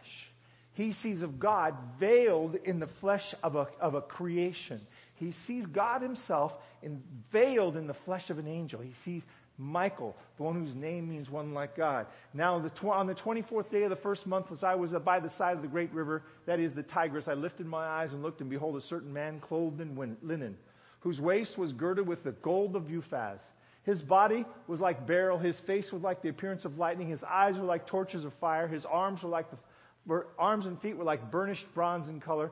He 0.73 0.93
sees 0.93 1.23
of 1.23 1.39
God 1.39 1.75
veiled 1.99 2.55
in 2.65 2.79
the 2.79 2.89
flesh 3.01 3.33
of 3.41 3.55
a, 3.55 3.67
of 3.81 3.95
a 3.95 4.01
creation. 4.01 4.81
He 5.17 5.33
sees 5.45 5.65
God 5.65 6.01
himself 6.01 6.53
in, 6.81 7.01
veiled 7.31 7.75
in 7.75 7.87
the 7.87 7.95
flesh 8.05 8.29
of 8.29 8.37
an 8.37 8.47
angel. 8.47 8.81
He 8.81 8.93
sees 9.03 9.23
Michael, 9.57 10.15
the 10.37 10.43
one 10.43 10.53
whose 10.53 10.75
name 10.75 11.09
means 11.09 11.29
one 11.29 11.53
like 11.53 11.75
God. 11.75 12.05
Now, 12.33 12.59
the 12.59 12.69
tw- 12.69 12.85
on 12.85 13.07
the 13.07 13.15
24th 13.15 13.71
day 13.71 13.83
of 13.83 13.89
the 13.89 13.95
first 13.95 14.27
month, 14.27 14.47
as 14.51 14.63
I 14.63 14.75
was 14.75 14.91
by 15.03 15.19
the 15.19 15.31
side 15.31 15.55
of 15.55 15.63
the 15.63 15.67
great 15.67 15.91
river, 15.91 16.21
that 16.45 16.59
is 16.59 16.73
the 16.73 16.83
Tigris, 16.83 17.27
I 17.27 17.33
lifted 17.33 17.65
my 17.65 17.85
eyes 17.85 18.13
and 18.13 18.21
looked, 18.21 18.41
and 18.41 18.49
behold, 18.49 18.77
a 18.77 18.81
certain 18.81 19.11
man 19.11 19.39
clothed 19.39 19.81
in 19.81 19.95
win- 19.95 20.17
linen, 20.21 20.55
whose 20.99 21.19
waist 21.19 21.57
was 21.57 21.73
girded 21.73 22.07
with 22.07 22.23
the 22.23 22.33
gold 22.33 22.75
of 22.75 22.83
Uphaz. 22.83 23.39
His 23.81 24.01
body 24.01 24.45
was 24.67 24.79
like 24.79 25.07
beryl, 25.07 25.39
his 25.39 25.59
face 25.61 25.91
was 25.91 26.03
like 26.03 26.21
the 26.21 26.29
appearance 26.29 26.63
of 26.63 26.77
lightning, 26.77 27.09
his 27.09 27.23
eyes 27.23 27.57
were 27.57 27.65
like 27.65 27.87
torches 27.87 28.25
of 28.25 28.33
fire, 28.39 28.67
his 28.67 28.85
arms 28.85 29.23
were 29.23 29.29
like 29.29 29.49
the 29.49 29.57
were, 30.05 30.27
arms 30.37 30.65
and 30.65 30.79
feet 30.81 30.97
were 30.97 31.03
like 31.03 31.31
burnished 31.31 31.65
bronze 31.73 32.09
in 32.09 32.19
color, 32.19 32.51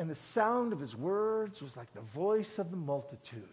and 0.00 0.10
the 0.10 0.16
sound 0.34 0.72
of 0.72 0.80
his 0.80 0.96
words 0.96 1.60
was 1.60 1.70
like 1.76 1.92
the 1.94 2.02
voice 2.12 2.50
of 2.58 2.72
the 2.72 2.76
multitudes 2.76 3.46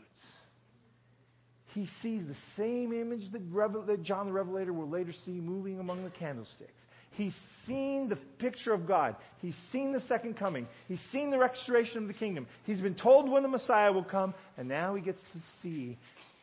he 1.77 1.87
sees 2.01 2.23
the 2.25 2.35
same 2.57 2.91
image 2.91 3.31
that, 3.33 3.41
Revel- 3.51 3.83
that 3.83 4.01
John 4.01 4.25
the 4.25 4.33
Revelator 4.33 4.73
will 4.73 4.89
later 4.89 5.13
see 5.25 5.31
moving 5.31 5.79
among 5.79 6.03
the 6.03 6.09
candlesticks. 6.09 6.81
He's 7.11 7.35
seen 7.67 8.09
the 8.09 8.15
picture 8.39 8.73
of 8.73 8.87
God. 8.87 9.15
He's 9.41 9.55
seen 9.71 9.93
the 9.93 9.99
second 10.01 10.37
coming. 10.37 10.67
He's 10.87 11.01
seen 11.11 11.29
the 11.29 11.37
restoration 11.37 12.01
of 12.01 12.07
the 12.07 12.15
kingdom. 12.15 12.47
He's 12.63 12.81
been 12.81 12.95
told 12.95 13.29
when 13.29 13.43
the 13.43 13.49
Messiah 13.49 13.91
will 13.91 14.03
come, 14.03 14.33
and 14.57 14.67
now 14.67 14.95
he 14.95 15.03
gets 15.03 15.19
to 15.33 15.39
see 15.61 15.99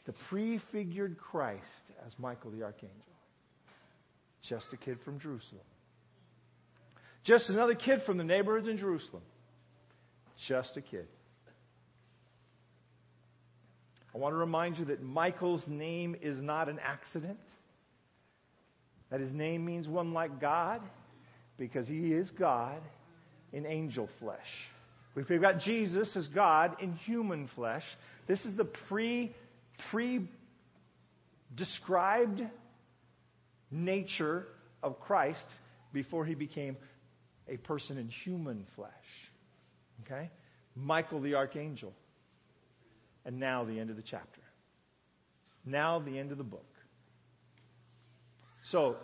the 0.06 0.14
prefigured 0.28 1.18
Christ 1.18 1.62
as 2.06 2.12
Michael 2.16 2.52
the 2.52 2.62
archangel. 2.62 2.96
Just 4.49 4.66
a 4.73 4.76
kid 4.76 4.99
from 5.04 5.18
Jerusalem. 5.18 5.62
Just 7.25 7.49
another 7.49 7.75
kid 7.75 8.02
from 8.06 8.18
the 8.18 8.25
neighborhoods 8.25 8.68
in 8.68 8.76
Jerusalem. 8.76 9.23
Just 10.49 10.76
a 10.76 10.81
kid. 10.81 11.07
I 14.14 14.19
want 14.19 14.33
to 14.33 14.38
remind 14.38 14.79
you 14.79 14.85
that 14.87 15.03
Michael's 15.03 15.64
name 15.67 16.14
is 16.21 16.41
not 16.41 16.69
an 16.69 16.79
accident. 16.79 17.38
That 19.11 19.21
his 19.21 19.33
name 19.33 19.64
means 19.64 19.88
one 19.88 20.12
like 20.12 20.41
God 20.41 20.81
because 21.59 21.88
he 21.88 22.12
is 22.12 22.31
God 22.31 22.81
in 23.53 23.67
angel 23.67 24.09
flesh. 24.21 24.38
We've 25.14 25.41
got 25.41 25.61
Jesus 25.61 26.14
as 26.17 26.26
God 26.29 26.76
in 26.81 26.95
human 26.95 27.49
flesh. 27.55 27.85
This 28.26 28.45
is 28.45 28.57
the 28.57 28.64
pre 28.64 29.33
pre 29.91 30.29
described 31.55 32.43
nature 33.71 34.47
of 34.83 34.99
Christ 35.00 35.47
before 35.93 36.25
he 36.25 36.35
became 36.35 36.76
a 37.49 37.57
person 37.59 37.99
in 37.99 38.09
human 38.09 38.67
flesh. 38.75 38.91
Okay? 40.04 40.30
Michael 40.75 41.20
the 41.20 41.34
archangel. 41.34 41.92
And 43.25 43.38
now 43.40 43.64
the 43.64 43.78
end 43.78 43.90
of 43.90 43.96
the 43.96 44.02
chapter. 44.02 44.40
Now 45.64 45.99
the 45.99 46.18
end 46.18 46.30
of 46.30 46.38
the 46.38 46.44
book. 46.44 46.66
So, 48.70 48.96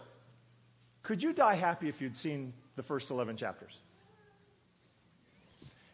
could 1.02 1.22
you 1.22 1.32
die 1.32 1.54
happy 1.54 1.88
if 1.88 2.00
you'd 2.00 2.16
seen 2.16 2.52
the 2.76 2.82
first 2.82 3.10
11 3.10 3.36
chapters? 3.36 3.72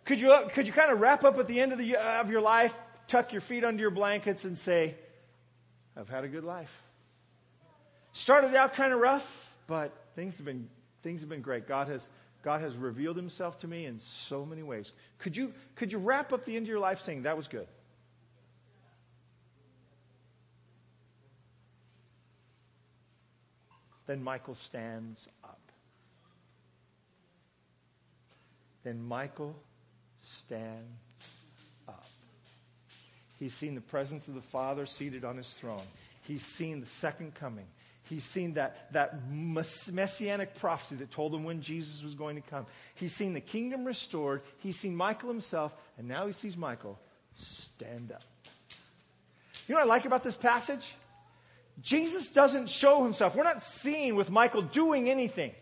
Could 0.07 0.21
you, 0.21 0.33
could 0.55 0.67
you 0.67 0.73
kind 0.73 0.93
of 0.93 1.01
wrap 1.01 1.25
up 1.25 1.37
at 1.37 1.49
the 1.49 1.61
end 1.61 1.73
of, 1.73 1.79
the, 1.79 1.97
uh, 1.97 2.21
of 2.21 2.29
your 2.29 2.41
life, 2.41 2.71
tuck 3.11 3.33
your 3.33 3.43
feet 3.43 3.65
under 3.65 3.81
your 3.81 3.91
blankets, 3.91 4.45
and 4.45 4.57
say, 4.59 4.95
I've 5.97 6.09
had 6.09 6.25
a 6.25 6.29
good 6.29 6.45
life? 6.45 6.69
Started 8.23 8.55
out 8.55 8.75
kind 8.75 8.93
of 8.93 9.01
rough, 9.01 9.25
but 9.67 9.93
things 10.15 10.35
have 10.37 10.47
been, 10.47 10.69
things 11.03 11.21
have 11.21 11.29
been 11.29 11.43
great. 11.43 11.67
God 11.67 11.89
has, 11.89 12.03
God 12.47 12.61
has 12.61 12.77
revealed 12.77 13.17
himself 13.17 13.59
to 13.63 13.67
me 13.67 13.87
in 13.87 13.99
so 14.29 14.47
many 14.47 14.63
ways. 14.63 14.89
Could 15.19 15.35
you, 15.35 15.51
could 15.75 15.91
you 15.91 15.99
wrap 15.99 16.33
up 16.33 16.47
the 16.47 16.55
end 16.55 16.67
of 16.67 16.69
your 16.69 16.79
life 16.79 16.99
saying, 17.05 17.25
That 17.25 17.37
was 17.37 17.49
good? 17.49 17.67
Then 24.07 24.23
Michael 24.23 24.57
stands 24.69 25.19
up. 25.43 25.59
Then 28.85 29.03
Michael 29.03 29.57
stands 30.45 30.87
up. 31.89 32.05
He's 33.41 33.53
seen 33.59 33.75
the 33.75 33.81
presence 33.81 34.23
of 34.29 34.35
the 34.35 34.45
Father 34.53 34.87
seated 34.87 35.25
on 35.25 35.37
his 35.37 35.53
throne. 35.61 35.83
He's 36.23 36.45
seen 36.57 36.81
the 36.81 36.87
second 37.01 37.35
coming. 37.35 37.67
He's 38.09 38.25
seen 38.33 38.55
that, 38.55 38.77
that 38.93 39.15
messianic 39.31 40.57
prophecy 40.61 40.97
that 40.97 41.13
told 41.13 41.35
him 41.35 41.43
when 41.43 41.61
Jesus 41.61 42.01
was 42.05 42.15
going 42.15 42.37
to 42.37 42.43
come. 42.49 42.67
He's 42.95 43.13
seen 43.17 43.35
the 43.35 43.41
kingdom 43.41 43.85
restored. 43.85 44.43
He's 44.61 44.77
seen 44.77 44.95
Michael 44.95 45.29
himself, 45.29 45.73
and 45.99 46.07
now 46.07 46.27
he 46.27 46.33
sees 46.35 46.57
Michael 46.57 46.99
stand 47.75 48.13
up. 48.13 48.21
You 49.67 49.75
know 49.75 49.81
what 49.81 49.87
I 49.87 49.95
like 49.97 50.05
about 50.05 50.23
this 50.23 50.37
passage? 50.41 50.85
Jesus 51.83 52.29
doesn't 52.35 52.69
show 52.79 53.03
himself. 53.03 53.35
We're 53.37 53.45
not 53.45 53.61
seeing 53.83 54.15
with 54.15 54.29
Michael 54.29 54.63
doing 54.63 55.11
anything. 55.11 55.53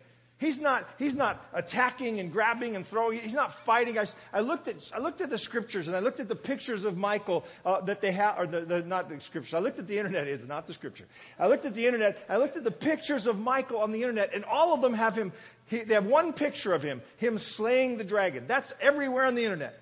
He's 0.44 0.60
not, 0.60 0.84
he's 0.98 1.14
not 1.14 1.40
attacking 1.54 2.20
and 2.20 2.30
grabbing 2.30 2.76
and 2.76 2.86
throwing. 2.88 3.18
He's 3.20 3.32
not 3.32 3.52
fighting. 3.64 3.96
I, 3.96 4.04
I, 4.30 4.40
looked, 4.40 4.68
at, 4.68 4.76
I 4.92 4.98
looked 4.98 5.22
at 5.22 5.30
the 5.30 5.38
scriptures 5.38 5.86
and 5.86 5.96
I 5.96 6.00
looked 6.00 6.20
at 6.20 6.28
the 6.28 6.36
pictures 6.36 6.84
of 6.84 6.98
Michael 6.98 7.44
uh, 7.64 7.80
that 7.86 8.02
they 8.02 8.12
have, 8.12 8.38
or 8.38 8.46
the, 8.46 8.60
the, 8.60 8.80
not 8.80 9.08
the 9.08 9.18
scriptures. 9.26 9.54
I 9.54 9.60
looked 9.60 9.78
at 9.78 9.88
the 9.88 9.96
internet. 9.96 10.26
It's 10.26 10.46
not 10.46 10.66
the 10.66 10.74
scripture. 10.74 11.06
I 11.38 11.46
looked 11.46 11.64
at 11.64 11.74
the 11.74 11.86
internet. 11.86 12.16
I 12.28 12.36
looked 12.36 12.58
at 12.58 12.64
the 12.64 12.70
pictures 12.70 13.26
of 13.26 13.36
Michael 13.36 13.78
on 13.78 13.90
the 13.90 14.02
internet, 14.02 14.34
and 14.34 14.44
all 14.44 14.74
of 14.74 14.82
them 14.82 14.92
have 14.92 15.14
him. 15.14 15.32
He, 15.68 15.82
they 15.82 15.94
have 15.94 16.04
one 16.04 16.34
picture 16.34 16.74
of 16.74 16.82
him, 16.82 17.00
him 17.16 17.38
slaying 17.56 17.96
the 17.96 18.04
dragon. 18.04 18.44
That's 18.46 18.70
everywhere 18.82 19.24
on 19.24 19.36
the 19.36 19.44
internet. 19.44 19.72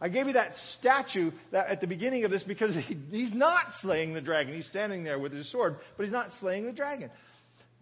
I 0.00 0.08
gave 0.08 0.26
you 0.26 0.32
that 0.32 0.52
statue 0.78 1.30
that 1.52 1.68
at 1.68 1.82
the 1.82 1.86
beginning 1.86 2.24
of 2.24 2.30
this 2.30 2.42
because 2.42 2.74
he, 2.86 2.96
he's 3.10 3.34
not 3.34 3.66
slaying 3.82 4.14
the 4.14 4.22
dragon. 4.22 4.54
He's 4.54 4.68
standing 4.68 5.04
there 5.04 5.18
with 5.18 5.32
his 5.32 5.52
sword, 5.52 5.76
but 5.98 6.04
he's 6.04 6.12
not 6.12 6.30
slaying 6.40 6.64
the 6.64 6.72
dragon. 6.72 7.10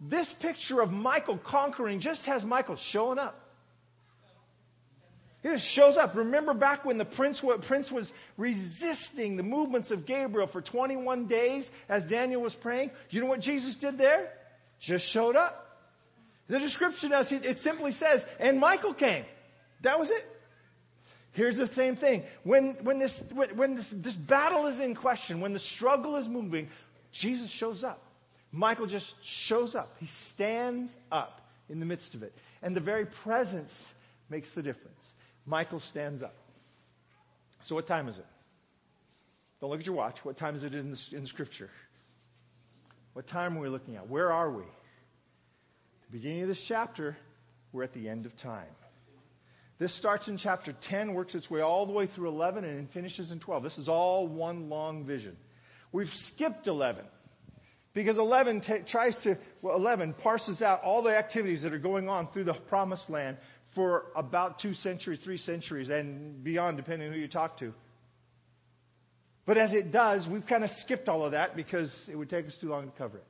This 0.09 0.27
picture 0.41 0.81
of 0.81 0.91
Michael 0.91 1.39
conquering 1.45 1.99
just 2.01 2.23
has 2.25 2.43
Michael 2.43 2.77
showing 2.91 3.19
up. 3.19 3.39
He 5.41 5.49
just 5.49 5.67
shows 5.75 5.97
up. 5.97 6.15
Remember 6.15 6.53
back 6.53 6.85
when 6.85 6.97
the 6.97 7.05
prince, 7.05 7.43
prince 7.67 7.91
was 7.91 8.09
resisting 8.37 9.35
the 9.35 9.43
movements 9.43 9.91
of 9.91 10.05
Gabriel 10.05 10.47
for 10.51 10.61
21 10.61 11.27
days 11.27 11.69
as 11.89 12.03
Daniel 12.09 12.41
was 12.41 12.55
praying? 12.61 12.91
You 13.09 13.21
know 13.21 13.27
what 13.27 13.41
Jesus 13.41 13.75
did 13.79 13.97
there? 13.97 14.29
Just 14.79 15.11
showed 15.11 15.35
up. 15.35 15.59
The 16.47 16.59
description 16.59 17.11
does, 17.11 17.27
it 17.31 17.57
simply 17.59 17.91
says, 17.93 18.21
and 18.39 18.59
Michael 18.59 18.93
came. 18.93 19.25
That 19.83 19.99
was 19.99 20.09
it. 20.09 20.25
Here's 21.33 21.57
the 21.57 21.69
same 21.73 21.95
thing. 21.97 22.23
When, 22.43 22.77
when, 22.83 22.99
this, 22.99 23.11
when 23.55 23.75
this, 23.75 23.85
this 23.91 24.13
battle 24.13 24.67
is 24.67 24.79
in 24.79 24.95
question, 24.95 25.41
when 25.41 25.53
the 25.53 25.59
struggle 25.75 26.17
is 26.17 26.27
moving, 26.27 26.67
Jesus 27.21 27.51
shows 27.57 27.83
up. 27.83 28.01
Michael 28.53 28.85
just 28.85 29.11
shows 29.47 29.73
up. 29.73 29.89
He 29.99 30.07
stands 30.33 30.95
up 31.11 31.41
in 31.69 31.79
the 31.79 31.87
midst 31.87 32.13
of 32.13 32.21
it. 32.21 32.33
And 32.61 32.75
the 32.75 32.81
very 32.81 33.07
presence 33.23 33.71
makes 34.29 34.47
the 34.53 34.61
difference. 34.61 34.95
Michael 35.47 35.81
stands 35.89 36.21
up. 36.21 36.35
So, 37.65 37.73
what 37.73 37.87
time 37.87 38.07
is 38.07 38.17
it? 38.17 38.25
Don't 39.59 39.71
look 39.71 39.79
at 39.79 39.85
your 39.87 39.95
watch. 39.95 40.17
What 40.21 40.37
time 40.37 40.55
is 40.55 40.63
it 40.63 40.75
in, 40.75 40.91
the, 40.91 41.17
in 41.17 41.25
Scripture? 41.25 41.69
What 43.13 43.27
time 43.27 43.57
are 43.57 43.61
we 43.61 43.69
looking 43.69 43.95
at? 43.95 44.07
Where 44.07 44.31
are 44.31 44.51
we? 44.51 44.61
At 44.63 46.11
the 46.11 46.17
beginning 46.17 46.43
of 46.43 46.47
this 46.47 46.63
chapter, 46.67 47.17
we're 47.71 47.83
at 47.83 47.93
the 47.93 48.07
end 48.07 48.27
of 48.27 48.37
time. 48.37 48.67
This 49.79 49.97
starts 49.97 50.27
in 50.27 50.37
chapter 50.37 50.75
10, 50.89 51.15
works 51.15 51.33
its 51.33 51.49
way 51.49 51.61
all 51.61 51.87
the 51.87 51.91
way 51.91 52.05
through 52.05 52.29
11, 52.29 52.63
and 52.63 52.89
finishes 52.91 53.31
in 53.31 53.39
12. 53.39 53.63
This 53.63 53.77
is 53.79 53.87
all 53.87 54.27
one 54.27 54.69
long 54.69 55.05
vision. 55.05 55.35
We've 55.91 56.09
skipped 56.33 56.67
11 56.67 57.05
because 57.93 58.17
11 58.17 58.61
t- 58.61 58.79
tries 58.87 59.15
to, 59.23 59.37
well, 59.61 59.75
11 59.75 60.15
parses 60.15 60.61
out 60.61 60.81
all 60.83 61.03
the 61.03 61.15
activities 61.15 61.61
that 61.61 61.73
are 61.73 61.79
going 61.79 62.09
on 62.09 62.27
through 62.31 62.45
the 62.45 62.55
promised 62.67 63.09
land 63.09 63.37
for 63.75 64.05
about 64.15 64.59
two 64.59 64.73
centuries, 64.73 65.19
three 65.23 65.37
centuries, 65.37 65.89
and 65.89 66.43
beyond, 66.43 66.77
depending 66.77 67.07
on 67.07 67.13
who 67.13 67.19
you 67.19 67.27
talk 67.27 67.57
to. 67.59 67.73
But 69.45 69.57
as 69.57 69.71
it 69.71 69.91
does, 69.91 70.27
we've 70.31 70.45
kind 70.45 70.63
of 70.63 70.69
skipped 70.79 71.07
all 71.07 71.25
of 71.25 71.33
that 71.33 71.55
because 71.55 71.91
it 72.09 72.15
would 72.15 72.29
take 72.29 72.47
us 72.47 72.57
too 72.61 72.69
long 72.69 72.89
to 72.89 72.97
cover 72.97 73.17
it. 73.17 73.25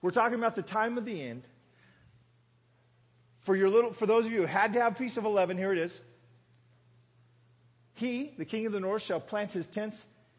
We're 0.00 0.12
talking 0.12 0.38
about 0.38 0.56
the 0.56 0.62
time 0.62 0.96
of 0.96 1.04
the 1.04 1.22
end. 1.22 1.42
For, 3.44 3.56
your 3.56 3.68
little, 3.68 3.94
for 3.98 4.06
those 4.06 4.26
of 4.26 4.32
you 4.32 4.42
who 4.42 4.46
had 4.46 4.74
to 4.74 4.80
have 4.80 4.96
piece 4.96 5.16
of 5.16 5.24
11, 5.24 5.56
here 5.56 5.72
it 5.72 5.78
is. 5.78 6.00
He, 7.94 8.34
the 8.38 8.44
king 8.44 8.66
of 8.66 8.72
the 8.72 8.80
north, 8.80 9.02
shall 9.02 9.20
plant 9.20 9.52
his 9.52 9.66
tents 9.74 9.96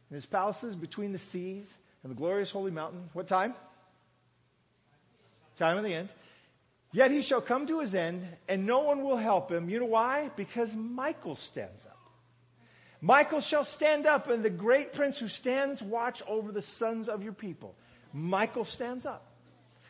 and 0.09 0.15
his 0.15 0.25
palaces 0.25 0.75
between 0.75 1.11
the 1.11 1.19
seas 1.31 1.65
and 2.03 2.11
the 2.11 2.15
glorious 2.15 2.51
holy 2.51 2.71
mountain. 2.71 3.09
What 3.13 3.27
time? 3.27 3.53
Time 5.57 5.77
of 5.77 5.83
the 5.83 5.93
end. 5.93 6.09
Yet 6.91 7.11
he 7.11 7.21
shall 7.21 7.41
come 7.41 7.67
to 7.67 7.81
his 7.81 7.93
end, 7.93 8.27
and 8.47 8.65
no 8.65 8.79
one 8.79 9.03
will 9.03 9.17
help 9.17 9.51
him. 9.51 9.69
You 9.69 9.79
know 9.81 9.85
why? 9.85 10.31
Because 10.35 10.69
Michael 10.75 11.37
stands 11.51 11.85
up. 11.85 11.97
Michael 13.01 13.41
shall 13.41 13.65
stand 13.75 14.05
up, 14.05 14.27
and 14.27 14.43
the 14.43 14.49
great 14.49 14.93
prince 14.93 15.17
who 15.19 15.27
stands 15.27 15.81
watch 15.81 16.21
over 16.27 16.51
the 16.51 16.63
sons 16.77 17.07
of 17.07 17.21
your 17.21 17.33
people. 17.33 17.75
Michael 18.11 18.65
stands 18.65 19.05
up. 19.05 19.25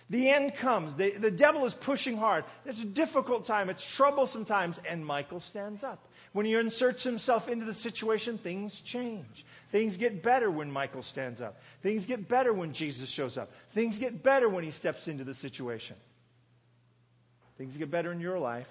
The 0.09 0.29
end 0.29 0.53
comes. 0.59 0.97
The, 0.97 1.13
the 1.19 1.31
devil 1.31 1.65
is 1.65 1.73
pushing 1.85 2.17
hard. 2.17 2.43
It's 2.65 2.81
a 2.81 2.85
difficult 2.85 3.47
time. 3.47 3.69
It's 3.69 3.83
troublesome 3.95 4.45
times, 4.45 4.77
and 4.87 5.05
Michael 5.05 5.41
stands 5.49 5.83
up. 5.83 6.03
When 6.31 6.45
he 6.45 6.53
inserts 6.53 7.03
himself 7.03 7.47
into 7.47 7.65
the 7.65 7.73
situation, 7.75 8.39
things 8.43 8.79
change. 8.91 9.25
Things 9.71 9.97
get 9.97 10.23
better 10.23 10.51
when 10.51 10.71
Michael 10.71 11.03
stands 11.03 11.41
up. 11.41 11.55
Things 11.81 12.05
get 12.05 12.29
better 12.29 12.53
when 12.53 12.73
Jesus 12.73 13.11
shows 13.13 13.37
up. 13.37 13.49
Things 13.73 13.97
get 13.97 14.23
better 14.23 14.47
when 14.47 14.63
he 14.63 14.71
steps 14.71 15.07
into 15.07 15.23
the 15.23 15.33
situation. 15.35 15.95
Things 17.57 17.75
get 17.77 17.89
better 17.89 18.11
in 18.11 18.19
your 18.19 18.37
life. 18.37 18.67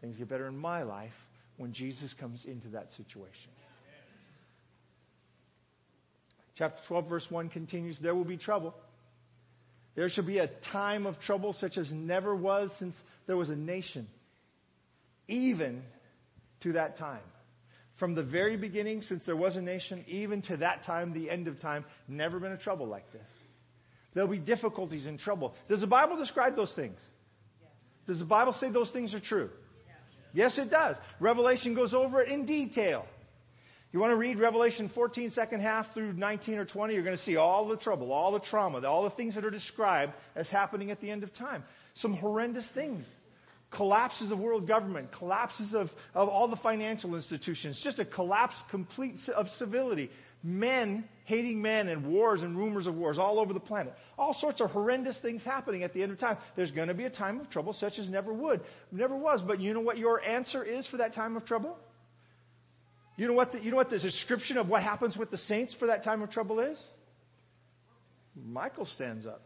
Things 0.00 0.16
get 0.16 0.28
better 0.28 0.46
in 0.46 0.56
my 0.56 0.82
life 0.82 1.12
when 1.56 1.72
Jesus 1.72 2.14
comes 2.18 2.44
into 2.44 2.68
that 2.68 2.86
situation. 2.96 3.50
Chapter 6.56 6.80
12, 6.88 7.08
verse 7.08 7.26
1 7.28 7.48
continues 7.48 7.98
There 8.00 8.14
will 8.14 8.24
be 8.24 8.36
trouble. 8.36 8.74
There 9.96 10.08
shall 10.08 10.24
be 10.24 10.38
a 10.38 10.48
time 10.72 11.06
of 11.06 11.18
trouble 11.20 11.54
such 11.54 11.76
as 11.76 11.90
never 11.92 12.34
was 12.36 12.72
since 12.78 12.94
there 13.26 13.36
was 13.36 13.50
a 13.50 13.56
nation, 13.56 14.06
even 15.26 15.82
to 16.62 16.72
that 16.72 16.98
time. 16.98 17.22
From 17.98 18.14
the 18.14 18.22
very 18.22 18.56
beginning, 18.56 19.02
since 19.02 19.22
there 19.26 19.36
was 19.36 19.56
a 19.56 19.60
nation, 19.60 20.04
even 20.08 20.40
to 20.42 20.56
that 20.58 20.84
time, 20.84 21.12
the 21.12 21.28
end 21.28 21.48
of 21.48 21.60
time, 21.60 21.84
never 22.08 22.40
been 22.40 22.52
a 22.52 22.56
trouble 22.56 22.86
like 22.86 23.10
this. 23.12 23.28
There'll 24.14 24.30
be 24.30 24.38
difficulties 24.38 25.06
and 25.06 25.18
trouble. 25.18 25.54
Does 25.68 25.80
the 25.80 25.86
Bible 25.86 26.16
describe 26.16 26.56
those 26.56 26.72
things? 26.74 26.98
Does 28.06 28.18
the 28.18 28.24
Bible 28.24 28.54
say 28.54 28.70
those 28.70 28.90
things 28.90 29.14
are 29.14 29.20
true? 29.20 29.50
Yes, 30.32 30.56
it 30.58 30.70
does. 30.70 30.96
Revelation 31.20 31.74
goes 31.74 31.92
over 31.92 32.22
it 32.22 32.30
in 32.30 32.46
detail. 32.46 33.04
You 33.92 33.98
want 33.98 34.12
to 34.12 34.16
read 34.16 34.38
Revelation 34.38 34.90
14, 34.94 35.30
second 35.30 35.60
half 35.60 35.92
through 35.92 36.12
19 36.12 36.54
or 36.54 36.64
20, 36.64 36.94
you're 36.94 37.02
going 37.02 37.16
to 37.16 37.22
see 37.24 37.36
all 37.36 37.66
the 37.66 37.76
trouble, 37.76 38.12
all 38.12 38.32
the 38.32 38.40
trauma, 38.40 38.80
all 38.86 39.02
the 39.02 39.10
things 39.10 39.34
that 39.34 39.44
are 39.44 39.50
described 39.50 40.12
as 40.36 40.48
happening 40.48 40.92
at 40.92 41.00
the 41.00 41.10
end 41.10 41.24
of 41.24 41.34
time. 41.34 41.64
Some 41.96 42.14
horrendous 42.14 42.68
things. 42.72 43.04
Collapses 43.70 44.32
of 44.32 44.40
world 44.40 44.66
government, 44.66 45.10
collapses 45.16 45.74
of, 45.74 45.88
of 46.12 46.28
all 46.28 46.48
the 46.48 46.56
financial 46.56 47.14
institutions, 47.14 47.80
just 47.84 48.00
a 48.00 48.04
collapse 48.04 48.56
complete 48.70 49.14
of 49.34 49.46
civility 49.58 50.10
men 50.42 51.04
hating 51.24 51.60
men 51.60 51.88
and 51.88 52.06
wars 52.06 52.42
and 52.42 52.56
rumors 52.56 52.86
of 52.86 52.94
wars 52.94 53.18
all 53.18 53.38
over 53.38 53.52
the 53.52 53.60
planet. 53.60 53.92
All 54.18 54.34
sorts 54.34 54.60
of 54.60 54.70
horrendous 54.70 55.18
things 55.20 55.44
happening 55.44 55.82
at 55.82 55.92
the 55.92 56.02
end 56.02 56.12
of 56.12 56.18
time. 56.18 56.38
There's 56.56 56.70
going 56.70 56.88
to 56.88 56.94
be 56.94 57.04
a 57.04 57.10
time 57.10 57.40
of 57.40 57.50
trouble 57.50 57.72
such 57.74 57.98
as 57.98 58.08
never 58.08 58.32
would, 58.32 58.60
never 58.90 59.16
was. 59.16 59.42
But 59.46 59.60
you 59.60 59.74
know 59.74 59.80
what 59.80 59.98
your 59.98 60.22
answer 60.22 60.64
is 60.64 60.86
for 60.86 60.96
that 60.98 61.14
time 61.14 61.36
of 61.36 61.44
trouble? 61.44 61.76
You 63.16 63.26
know 63.26 63.34
what 63.34 63.52
the, 63.52 63.62
you 63.62 63.70
know 63.70 63.76
what 63.76 63.90
the 63.90 63.98
description 63.98 64.56
of 64.56 64.68
what 64.68 64.82
happens 64.82 65.16
with 65.16 65.30
the 65.30 65.38
saints 65.38 65.74
for 65.78 65.88
that 65.88 66.04
time 66.04 66.22
of 66.22 66.30
trouble 66.30 66.60
is? 66.60 66.80
Michael 68.34 68.86
stands 68.86 69.26
up. 69.26 69.42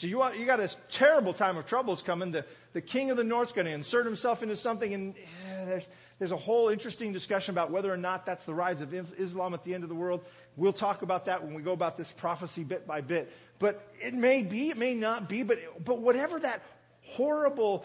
So 0.00 0.06
you, 0.06 0.24
you 0.32 0.46
got 0.46 0.60
a 0.60 0.70
terrible 0.98 1.34
time 1.34 1.58
of 1.58 1.66
troubles 1.66 2.02
coming. 2.06 2.32
The, 2.32 2.46
the 2.72 2.80
king 2.80 3.10
of 3.10 3.18
the 3.18 3.24
north's 3.24 3.52
going 3.52 3.66
to 3.66 3.72
insert 3.72 4.06
himself 4.06 4.42
into 4.42 4.56
something, 4.56 4.94
and 4.94 5.14
eh, 5.14 5.64
there's, 5.66 5.84
there's 6.18 6.30
a 6.30 6.38
whole 6.38 6.70
interesting 6.70 7.12
discussion 7.12 7.50
about 7.50 7.70
whether 7.70 7.92
or 7.92 7.98
not 7.98 8.24
that's 8.24 8.44
the 8.46 8.54
rise 8.54 8.80
of 8.80 8.94
Islam 8.94 9.52
at 9.52 9.62
the 9.62 9.74
end 9.74 9.82
of 9.82 9.90
the 9.90 9.94
world. 9.94 10.22
We'll 10.56 10.72
talk 10.72 11.02
about 11.02 11.26
that 11.26 11.44
when 11.44 11.52
we 11.52 11.62
go 11.62 11.72
about 11.72 11.98
this 11.98 12.10
prophecy 12.16 12.64
bit 12.64 12.86
by 12.86 13.02
bit. 13.02 13.28
But 13.58 13.82
it 14.00 14.14
may 14.14 14.42
be, 14.42 14.70
it 14.70 14.78
may 14.78 14.94
not 14.94 15.28
be, 15.28 15.42
but, 15.42 15.58
but 15.84 16.00
whatever 16.00 16.40
that 16.40 16.62
horrible, 17.02 17.84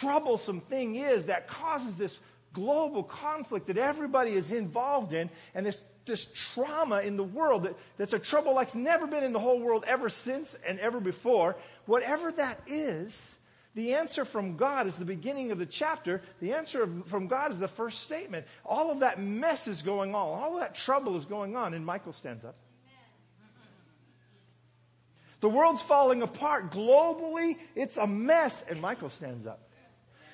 troublesome 0.00 0.62
thing 0.68 0.96
is 0.96 1.26
that 1.26 1.48
causes 1.48 1.96
this 1.96 2.16
global 2.54 3.04
conflict 3.04 3.68
that 3.68 3.78
everybody 3.78 4.32
is 4.32 4.50
involved 4.50 5.12
in 5.12 5.30
and 5.54 5.64
this, 5.64 5.76
this 6.06 6.24
trauma 6.54 7.00
in 7.00 7.16
the 7.16 7.24
world 7.24 7.64
that, 7.64 7.74
that's 7.98 8.12
a 8.12 8.18
trouble 8.18 8.54
like's 8.54 8.74
never 8.74 9.06
been 9.06 9.24
in 9.24 9.32
the 9.32 9.40
whole 9.40 9.60
world 9.60 9.84
ever 9.86 10.10
since 10.24 10.48
and 10.66 10.78
ever 10.80 11.00
before, 11.00 11.56
whatever 11.86 12.32
that 12.32 12.60
is, 12.68 13.14
the 13.76 13.92
answer 13.92 14.24
from 14.24 14.56
God 14.56 14.86
is 14.86 14.94
the 14.98 15.04
beginning 15.04 15.52
of 15.52 15.58
the 15.58 15.66
chapter. 15.66 16.22
The 16.40 16.54
answer 16.54 16.86
from 17.10 17.28
God 17.28 17.52
is 17.52 17.58
the 17.58 17.68
first 17.76 18.02
statement. 18.04 18.46
All 18.64 18.90
of 18.90 19.00
that 19.00 19.20
mess 19.20 19.66
is 19.66 19.82
going 19.82 20.14
on. 20.14 20.40
All 20.40 20.54
of 20.54 20.60
that 20.60 20.74
trouble 20.86 21.18
is 21.18 21.26
going 21.26 21.56
on. 21.56 21.74
And 21.74 21.84
Michael 21.84 22.14
stands 22.14 22.42
up. 22.42 22.56
The 25.42 25.50
world's 25.50 25.84
falling 25.86 26.22
apart. 26.22 26.72
Globally, 26.72 27.56
it's 27.74 27.94
a 27.98 28.06
mess. 28.06 28.54
And 28.70 28.80
Michael 28.80 29.10
stands 29.18 29.46
up. 29.46 29.60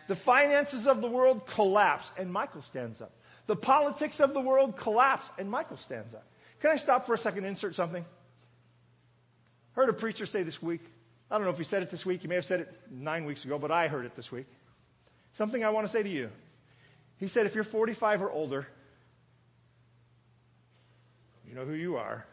The 0.09 0.17
finances 0.25 0.87
of 0.87 1.01
the 1.01 1.11
world 1.11 1.43
collapse. 1.57 2.09
And 2.17 2.33
Michael 2.33 2.63
stands 2.71 3.01
up. 3.01 3.11
The 3.47 3.57
politics 3.57 4.21
of 4.21 4.35
the 4.35 4.41
world 4.41 4.75
collapse. 4.83 5.25
And 5.39 5.51
Michael 5.51 5.79
stands 5.85 6.15
up. 6.15 6.25
Can 6.61 6.71
I 6.71 6.77
stop 6.77 7.07
for 7.07 7.15
a 7.15 7.19
second 7.19 7.45
and 7.45 7.49
insert 7.49 7.75
something? 7.75 8.05
Heard 9.73 9.89
a 9.89 9.95
preacher 9.95 10.27
say 10.27 10.43
this 10.43 10.59
week 10.63 10.83
I 11.33 11.37
don't 11.37 11.47
know 11.47 11.53
if 11.53 11.57
he 11.57 11.65
said 11.65 11.83
it 11.83 11.91
this 11.91 12.05
week. 12.05 12.21
He 12.21 12.29
may 12.29 12.35
have 12.35 12.45
said 12.45 12.61
it 12.61 12.69
nine 12.91 13.25
weeks 13.25 13.43
ago, 13.47 13.59
but 13.59 13.71
I 13.71 13.89
heard 13.89 14.05
it 14.05 14.15
this 14.15 14.31
week. 14.31 14.45
Something 15.39 15.65
I 15.65 15.71
want 15.71 15.87
to 15.87 15.93
say 15.93 16.03
to 16.03 16.09
you. 16.09 16.29
He 17.17 17.27
said, 17.27 17.47
if 17.47 17.55
you're 17.55 17.65
45 17.65 18.21
or 18.21 18.31
older, 18.31 18.67
you 21.49 21.55
know 21.55 21.65
who 21.65 21.73
you 21.73 21.97
are. 21.97 22.27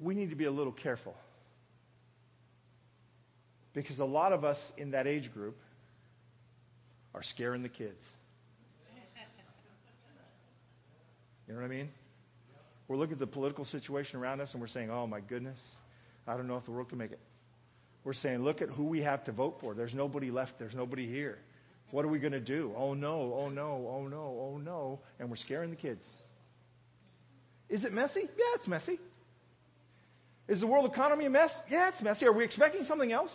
We 0.00 0.14
need 0.14 0.30
to 0.30 0.36
be 0.36 0.44
a 0.44 0.52
little 0.52 0.72
careful. 0.72 1.16
Because 3.82 4.00
a 4.00 4.04
lot 4.04 4.32
of 4.32 4.44
us 4.44 4.58
in 4.76 4.90
that 4.90 5.06
age 5.06 5.32
group 5.32 5.56
are 7.14 7.22
scaring 7.22 7.62
the 7.62 7.68
kids. 7.68 8.02
You 11.46 11.54
know 11.54 11.60
what 11.60 11.66
I 11.66 11.70
mean? 11.70 11.88
We're 12.88 12.96
looking 12.96 13.14
at 13.14 13.18
the 13.20 13.26
political 13.26 13.64
situation 13.66 14.18
around 14.18 14.40
us 14.40 14.50
and 14.52 14.60
we're 14.60 14.68
saying, 14.68 14.90
oh 14.90 15.06
my 15.06 15.20
goodness, 15.20 15.58
I 16.26 16.36
don't 16.36 16.48
know 16.48 16.56
if 16.56 16.64
the 16.64 16.72
world 16.72 16.88
can 16.88 16.98
make 16.98 17.12
it. 17.12 17.20
We're 18.04 18.14
saying, 18.14 18.40
look 18.40 18.62
at 18.62 18.68
who 18.68 18.84
we 18.84 19.02
have 19.02 19.24
to 19.24 19.32
vote 19.32 19.58
for. 19.60 19.74
There's 19.74 19.94
nobody 19.94 20.30
left. 20.30 20.54
There's 20.58 20.74
nobody 20.74 21.06
here. 21.06 21.38
What 21.90 22.04
are 22.04 22.08
we 22.08 22.18
going 22.18 22.32
to 22.32 22.40
do? 22.40 22.72
Oh 22.76 22.94
no, 22.94 23.32
oh 23.34 23.48
no, 23.48 23.88
oh 23.90 24.08
no, 24.08 24.38
oh 24.40 24.58
no. 24.58 25.00
And 25.20 25.30
we're 25.30 25.36
scaring 25.36 25.70
the 25.70 25.76
kids. 25.76 26.04
Is 27.68 27.84
it 27.84 27.92
messy? 27.92 28.22
Yeah, 28.22 28.56
it's 28.56 28.66
messy. 28.66 28.98
Is 30.48 30.60
the 30.60 30.66
world 30.66 30.90
economy 30.90 31.26
a 31.26 31.30
mess? 31.30 31.50
Yeah, 31.70 31.88
it's 31.90 32.02
messy. 32.02 32.26
Are 32.26 32.32
we 32.32 32.44
expecting 32.44 32.82
something 32.82 33.12
else? 33.12 33.30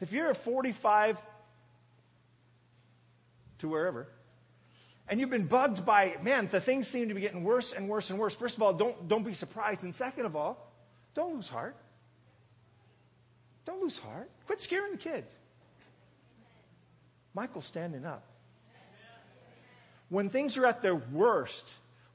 If 0.00 0.12
you're 0.12 0.30
a 0.30 0.36
45 0.44 1.16
to 3.60 3.68
wherever, 3.68 4.06
and 5.08 5.18
you've 5.18 5.30
been 5.30 5.48
bugged 5.48 5.84
by, 5.86 6.14
man, 6.22 6.48
the 6.52 6.60
things 6.60 6.86
seem 6.88 7.08
to 7.08 7.14
be 7.14 7.20
getting 7.20 7.42
worse 7.42 7.72
and 7.76 7.88
worse 7.88 8.10
and 8.10 8.18
worse. 8.18 8.34
First 8.38 8.56
of 8.56 8.62
all, 8.62 8.74
don't, 8.74 9.08
don't 9.08 9.24
be 9.24 9.34
surprised. 9.34 9.82
And 9.82 9.94
second 9.96 10.26
of 10.26 10.36
all, 10.36 10.70
don't 11.14 11.34
lose 11.34 11.48
heart. 11.48 11.76
Don't 13.64 13.82
lose 13.82 13.98
heart. 14.02 14.30
Quit 14.46 14.60
scaring 14.60 14.92
the 14.92 14.98
kids. 14.98 15.26
Michael's 17.34 17.66
standing 17.66 18.04
up. 18.04 18.24
When 20.10 20.30
things 20.30 20.56
are 20.56 20.66
at 20.66 20.82
their 20.82 20.96
worst, 21.12 21.64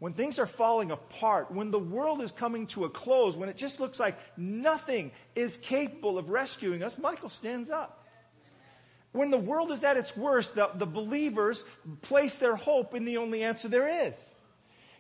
when 0.04 0.14
things 0.14 0.38
are 0.38 0.50
falling 0.58 0.92
apart, 0.92 1.50
when 1.50 1.72
the 1.72 1.80
world 1.80 2.22
is 2.22 2.30
coming 2.38 2.68
to 2.76 2.84
a 2.84 2.90
close, 2.90 3.38
when 3.38 3.48
it 3.48 3.56
just 3.56 3.80
looks 3.80 3.98
like 3.98 4.18
nothing 4.36 5.14
is 5.34 5.58
capable 5.70 6.18
of 6.18 6.28
rescuing 6.28 6.84
us, 6.84 6.92
Michael 7.00 7.30
stands 7.30 7.72
up. 7.72 8.04
When 9.14 9.32
the 9.32 9.40
world 9.40 9.72
is 9.72 9.82
at 9.82 9.96
its 9.96 10.12
worst, 10.18 10.50
the, 10.56 10.68
the 10.78 10.86
believers 10.86 11.64
place 12.02 12.36
their 12.42 12.58
hope 12.58 12.94
in 12.96 13.06
the 13.06 13.16
only 13.16 13.44
answer 13.44 13.70
there 13.70 14.08
is. 14.10 14.14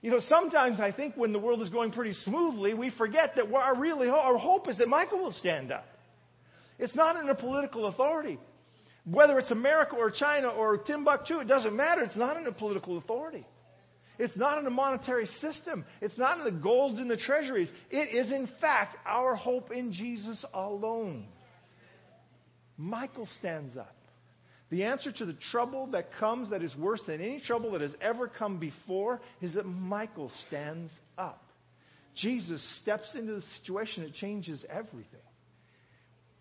You 0.02 0.10
know, 0.10 0.22
sometimes 0.30 0.80
I 0.80 0.94
think 0.94 1.18
when 1.18 1.34
the 1.34 1.39
world 1.39 1.62
is 1.62 1.68
going 1.68 1.92
pretty 1.92 2.13
smoothly, 2.13 2.74
we 2.74 2.89
forget 2.89 3.36
that 3.36 3.54
our 3.54 3.76
really 3.76 4.08
our 4.08 4.38
hope 4.38 4.70
is 4.70 4.78
that 4.78 4.88
Michael 4.88 5.20
will 5.20 5.34
stand 5.34 5.74
up. 5.74 5.86
It's 6.80 6.96
not 6.96 7.22
in 7.22 7.28
a 7.28 7.36
political 7.36 7.88
authority. 7.88 8.39
Whether 9.04 9.38
it's 9.38 9.52
America 9.52 9.98
or 9.98 10.12
China 10.12 10.48
or 10.48 10.78
Timbuktu, 10.78 11.42
it 11.42 11.50
doesn't 11.50 11.76
matter. 11.76 12.04
It's 12.04 12.16
not 12.16 12.38
in 12.38 12.48
a 12.48 12.54
political 12.54 12.98
authority. 12.98 13.46
It's 14.19 14.38
not 14.38 14.58
in 14.58 14.65
a 14.67 14.71
monetary 14.71 15.26
system. 15.41 15.86
It's 16.02 16.17
not 16.17 16.38
in 16.39 16.45
the 16.45 16.62
gold 16.62 16.99
in 16.99 17.08
the 17.08 17.17
treasuries. 17.17 17.69
It 17.89 18.15
is, 18.15 18.32
in 18.32 18.47
fact, 18.62 18.97
our 19.06 19.36
hope 19.36 19.71
in 19.71 19.91
Jesus 19.91 20.43
alone. 20.54 21.26
Michael 22.78 23.28
stands 23.39 23.76
up. 23.78 23.95
The 24.69 24.86
answer 24.86 25.12
to 25.12 25.26
the 25.26 25.38
trouble 25.52 25.88
that 25.91 26.13
comes 26.19 26.49
that 26.49 26.63
is 26.63 26.76
worse 26.76 27.02
than 27.06 27.21
any 27.21 27.39
trouble 27.39 27.71
that 27.73 27.82
has 27.82 27.95
ever 28.02 28.28
come 28.28 28.60
before 28.60 29.21
is 29.41 29.54
that 29.54 29.65
Michael 29.65 30.32
stands 30.47 30.91
up. 31.17 31.43
Jesus 32.15 32.63
steps 32.82 33.15
into 33.15 33.34
the 33.34 33.43
situation, 33.60 34.04
it 34.04 34.13
changes 34.15 34.63
everything. 34.69 35.19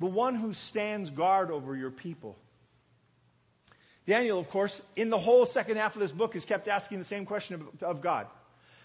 The 0.01 0.07
one 0.07 0.37
who 0.37 0.53
stands 0.71 1.11
guard 1.11 1.51
over 1.51 1.77
your 1.77 1.91
people. 1.91 2.37
Daniel, 4.07 4.41
of 4.41 4.49
course, 4.49 4.81
in 4.97 5.11
the 5.11 5.19
whole 5.19 5.47
second 5.47 5.77
half 5.77 5.95
of 5.95 6.01
this 6.01 6.11
book, 6.11 6.35
is 6.35 6.45
kept 6.45 6.67
asking 6.69 6.99
the 6.99 7.05
same 7.05 7.25
question 7.25 7.55
of, 7.55 7.83
of 7.83 8.03
God. 8.03 8.27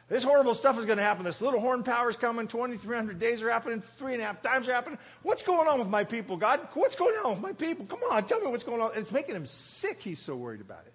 This 0.10 0.24
horrible 0.24 0.56
stuff 0.56 0.78
is 0.78 0.86
going 0.86 1.00
to 1.00 1.04
happen. 1.04 1.26
This 1.26 1.42
little 1.42 1.60
horn 1.60 1.84
power 1.84 2.10
is 2.10 2.16
coming. 2.16 2.48
2,300 2.48 3.20
days 3.20 3.42
are 3.42 3.52
happening. 3.52 3.84
Three 4.00 4.14
and 4.14 4.22
a 4.22 4.26
half 4.26 4.42
times 4.42 4.70
are 4.70 4.74
happening. 4.74 5.00
What's 5.24 5.44
going 5.44 5.68
on 5.68 5.80
with 5.80 5.90
my 5.90 6.06
people, 6.06 6.38
God? 6.38 6.62
What's 6.76 6.96
going 6.96 7.16
on 7.26 7.34
with 7.34 7.42
my 7.42 7.52
people? 7.52 7.86
Come 7.88 8.00
on, 8.10 8.26
tell 8.26 8.40
me 8.40 8.50
what's 8.50 8.64
going 8.64 8.80
on. 8.80 8.92
It's 8.96 9.12
making 9.12 9.36
him 9.36 9.48
sick. 9.82 9.98
He's 10.00 10.24
so 10.26 10.38
worried 10.38 10.62
about 10.62 10.86
it. 10.86 10.94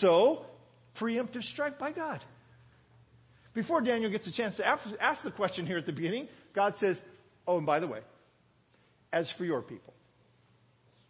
So, 0.00 0.44
preemptive 1.00 1.42
strike 1.42 1.78
by 1.78 1.92
God. 1.92 2.20
Before 3.54 3.80
Daniel 3.80 4.10
gets 4.10 4.26
a 4.26 4.32
chance 4.32 4.56
to 4.56 4.66
ask 4.66 5.22
the 5.24 5.30
question 5.30 5.66
here 5.66 5.78
at 5.78 5.86
the 5.86 5.92
beginning, 5.92 6.28
God 6.54 6.74
says, 6.76 7.00
Oh, 7.46 7.56
and 7.56 7.66
by 7.66 7.80
the 7.80 7.86
way, 7.86 8.00
as 9.10 9.32
for 9.38 9.46
your 9.46 9.62
people, 9.62 9.94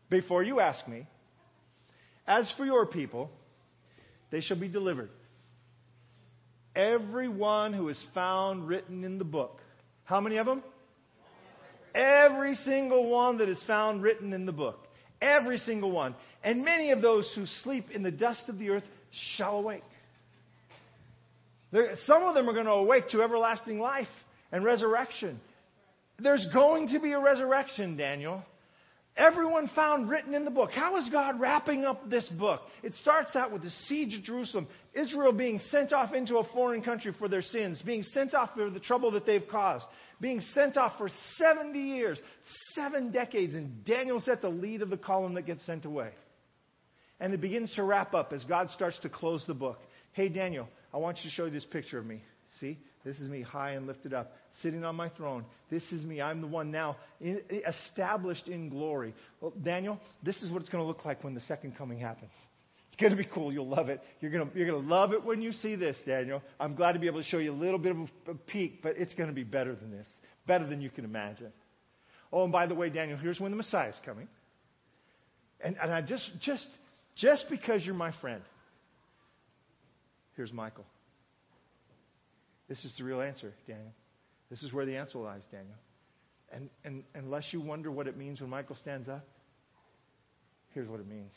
before 0.08 0.44
you 0.44 0.60
ask 0.60 0.86
me, 0.86 1.06
as 2.28 2.48
for 2.56 2.64
your 2.64 2.86
people, 2.86 3.30
they 4.30 4.40
shall 4.40 4.60
be 4.60 4.68
delivered 4.68 5.10
everyone 6.76 7.72
who 7.72 7.88
is 7.88 8.00
found 8.14 8.68
written 8.68 9.02
in 9.02 9.18
the 9.18 9.24
book. 9.24 9.60
How 10.04 10.20
many 10.20 10.36
of 10.36 10.46
them? 10.46 10.62
Every 11.94 12.54
single 12.54 13.10
one 13.10 13.38
that 13.38 13.48
is 13.48 13.60
found 13.66 14.02
written 14.02 14.32
in 14.32 14.46
the 14.46 14.52
book. 14.52 14.86
Every 15.20 15.58
single 15.58 15.90
one. 15.90 16.14
And 16.44 16.64
many 16.64 16.92
of 16.92 17.02
those 17.02 17.30
who 17.34 17.46
sleep 17.64 17.90
in 17.90 18.04
the 18.04 18.12
dust 18.12 18.48
of 18.48 18.58
the 18.58 18.70
earth 18.70 18.84
shall 19.36 19.56
awake. 19.56 19.82
Some 22.06 22.22
of 22.22 22.34
them 22.34 22.48
are 22.48 22.52
going 22.52 22.66
to 22.66 22.72
awake 22.72 23.08
to 23.10 23.22
everlasting 23.22 23.80
life 23.80 24.06
and 24.52 24.64
resurrection. 24.64 25.40
There's 26.20 26.46
going 26.54 26.88
to 26.88 27.00
be 27.00 27.12
a 27.12 27.20
resurrection, 27.20 27.96
Daniel. 27.96 28.44
Everyone 29.18 29.68
found 29.74 30.08
written 30.08 30.32
in 30.32 30.44
the 30.44 30.50
book. 30.50 30.70
How 30.70 30.96
is 30.96 31.08
God 31.10 31.40
wrapping 31.40 31.84
up 31.84 32.08
this 32.08 32.28
book? 32.28 32.60
It 32.84 32.94
starts 32.94 33.34
out 33.34 33.50
with 33.50 33.62
the 33.62 33.72
siege 33.88 34.14
of 34.14 34.22
Jerusalem, 34.22 34.68
Israel 34.94 35.32
being 35.32 35.58
sent 35.72 35.92
off 35.92 36.14
into 36.14 36.38
a 36.38 36.44
foreign 36.52 36.82
country 36.82 37.12
for 37.18 37.26
their 37.26 37.42
sins, 37.42 37.82
being 37.84 38.04
sent 38.04 38.32
off 38.32 38.50
for 38.54 38.70
the 38.70 38.78
trouble 38.78 39.10
that 39.10 39.26
they've 39.26 39.46
caused, 39.50 39.84
being 40.20 40.40
sent 40.54 40.76
off 40.76 40.96
for 40.98 41.08
70 41.36 41.76
years, 41.76 42.20
seven 42.76 43.10
decades, 43.10 43.56
and 43.56 43.84
Daniel's 43.84 44.28
at 44.28 44.40
the 44.40 44.48
lead 44.48 44.82
of 44.82 44.88
the 44.88 44.96
column 44.96 45.34
that 45.34 45.46
gets 45.46 45.66
sent 45.66 45.84
away. 45.84 46.10
And 47.18 47.34
it 47.34 47.40
begins 47.40 47.74
to 47.74 47.82
wrap 47.82 48.14
up 48.14 48.32
as 48.32 48.44
God 48.44 48.70
starts 48.70 49.00
to 49.00 49.08
close 49.08 49.44
the 49.48 49.54
book. 49.54 49.80
Hey, 50.12 50.28
Daniel, 50.28 50.68
I 50.94 50.98
want 50.98 51.16
you 51.18 51.24
to 51.24 51.30
show 51.30 51.46
you 51.46 51.50
this 51.50 51.64
picture 51.64 51.98
of 51.98 52.06
me. 52.06 52.22
See? 52.60 52.78
This 53.08 53.20
is 53.20 53.30
me 53.30 53.40
high 53.40 53.70
and 53.70 53.86
lifted 53.86 54.12
up, 54.12 54.32
sitting 54.60 54.84
on 54.84 54.94
my 54.94 55.08
throne. 55.08 55.46
This 55.70 55.82
is 55.92 56.04
me. 56.04 56.20
I'm 56.20 56.42
the 56.42 56.46
one 56.46 56.70
now 56.70 56.98
in, 57.22 57.40
established 57.66 58.48
in 58.48 58.68
glory. 58.68 59.14
Well, 59.40 59.54
Daniel, 59.62 59.98
this 60.22 60.36
is 60.42 60.50
what 60.50 60.60
it's 60.60 60.68
going 60.68 60.84
to 60.84 60.86
look 60.86 61.06
like 61.06 61.24
when 61.24 61.32
the 61.32 61.40
second 61.40 61.78
coming 61.78 61.98
happens. 61.98 62.32
It's 62.88 63.00
going 63.00 63.12
to 63.12 63.16
be 63.16 63.24
cool. 63.24 63.50
You'll 63.50 63.66
love 63.66 63.88
it. 63.88 64.02
You're 64.20 64.30
going 64.30 64.50
to, 64.50 64.58
you're 64.58 64.70
to 64.72 64.76
love 64.76 65.14
it 65.14 65.24
when 65.24 65.40
you 65.40 65.52
see 65.52 65.74
this, 65.74 65.96
Daniel. 66.06 66.42
I'm 66.60 66.74
glad 66.74 66.92
to 66.92 66.98
be 66.98 67.06
able 67.06 67.22
to 67.22 67.26
show 67.26 67.38
you 67.38 67.50
a 67.50 67.56
little 67.56 67.78
bit 67.78 67.92
of 67.92 67.96
a, 68.26 68.32
a 68.32 68.34
peek, 68.34 68.82
but 68.82 68.98
it's 68.98 69.14
going 69.14 69.30
to 69.30 69.34
be 69.34 69.42
better 69.42 69.74
than 69.74 69.90
this, 69.90 70.06
better 70.46 70.66
than 70.66 70.82
you 70.82 70.90
can 70.90 71.06
imagine. 71.06 71.50
Oh, 72.30 72.42
and 72.42 72.52
by 72.52 72.66
the 72.66 72.74
way, 72.74 72.90
Daniel, 72.90 73.16
here's 73.16 73.40
when 73.40 73.52
the 73.52 73.56
Messiah 73.56 73.88
is 73.88 73.96
coming. 74.04 74.28
And, 75.62 75.78
and 75.82 75.90
I 75.90 76.02
just, 76.02 76.30
just, 76.42 76.66
just 77.16 77.46
because 77.48 77.86
you're 77.86 77.94
my 77.94 78.12
friend, 78.20 78.42
here's 80.36 80.52
Michael. 80.52 80.84
This 82.68 82.84
is 82.84 82.92
the 82.98 83.04
real 83.04 83.20
answer, 83.20 83.52
Daniel. 83.66 83.92
This 84.50 84.62
is 84.62 84.72
where 84.72 84.86
the 84.86 84.96
answer 84.96 85.18
lies, 85.18 85.42
Daniel. 85.50 85.76
And, 86.50 86.70
and 86.84 87.04
unless 87.14 87.44
you 87.52 87.60
wonder 87.60 87.90
what 87.90 88.06
it 88.06 88.16
means 88.16 88.40
when 88.40 88.50
Michael 88.50 88.76
stands 88.76 89.08
up, 89.08 89.26
here's 90.74 90.88
what 90.88 91.00
it 91.00 91.08
means 91.08 91.32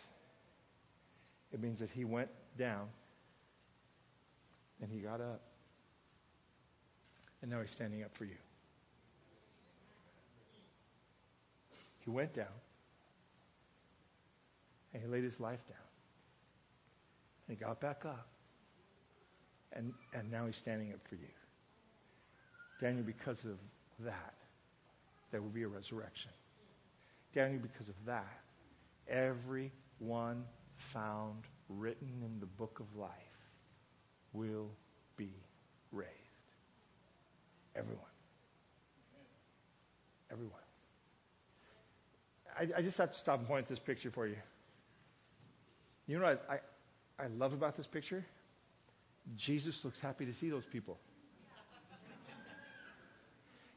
it 1.52 1.62
means 1.62 1.80
that 1.80 1.90
he 1.90 2.06
went 2.06 2.30
down 2.58 2.88
and 4.82 4.90
he 4.90 5.00
got 5.00 5.20
up. 5.20 5.42
And 7.42 7.52
now 7.52 7.60
he's 7.62 7.72
standing 7.72 8.04
up 8.04 8.12
for 8.18 8.26
you. 8.26 8.38
He 12.00 12.10
went 12.10 12.34
down 12.34 12.48
and 14.94 15.02
he 15.02 15.10
laid 15.10 15.24
his 15.24 15.40
life 15.40 15.60
down. 15.68 15.78
And 17.48 17.58
he 17.58 17.64
got 17.64 17.82
back 17.82 18.06
up. 18.06 18.28
And, 19.74 19.94
and 20.14 20.32
now 20.32 20.46
he's 20.46 20.58
standing 20.58 20.92
up 20.92 21.00
for 21.10 21.16
you. 21.16 21.28
Daniel, 22.82 23.04
because 23.04 23.38
of 23.46 23.58
that, 24.04 24.34
there 25.32 25.42
will 25.42 25.50
be 25.50 25.64
a 25.64 25.68
resurrection. 25.68 26.32
Daniel, 27.34 27.62
because 27.62 27.88
of 27.88 27.96
that, 28.06 28.40
every 29.08 29.72
one 30.00 30.44
found 30.94 31.44
written 31.70 32.22
in 32.26 32.40
the 32.40 32.46
book 32.46 32.80
of 32.80 33.00
life 33.00 33.12
will 34.34 34.70
be 35.16 35.34
raised. 35.92 36.10
Everyone. 37.76 38.04
Everyone. 40.32 40.60
I, 42.58 42.80
I, 42.80 42.82
just 42.82 42.98
have 42.98 43.12
to 43.14 43.20
stop 43.20 43.40
and 43.40 43.48
point 43.48 43.64
at 43.64 43.70
this 43.70 43.80
picture 43.80 44.12
for 44.12 44.28
you. 44.28 44.36
You 46.08 46.20
know 46.20 46.26
what 46.26 46.44
I, 46.50 46.54
I, 47.20 47.26
I 47.26 47.28
love 47.28 47.54
about 47.54 47.78
this 47.78 47.88
picture? 47.88 48.26
Jesus 49.38 49.80
looks 49.84 50.00
happy 50.02 50.26
to 50.26 50.34
see 50.36 50.50
those 50.50 50.66
people. 50.72 50.98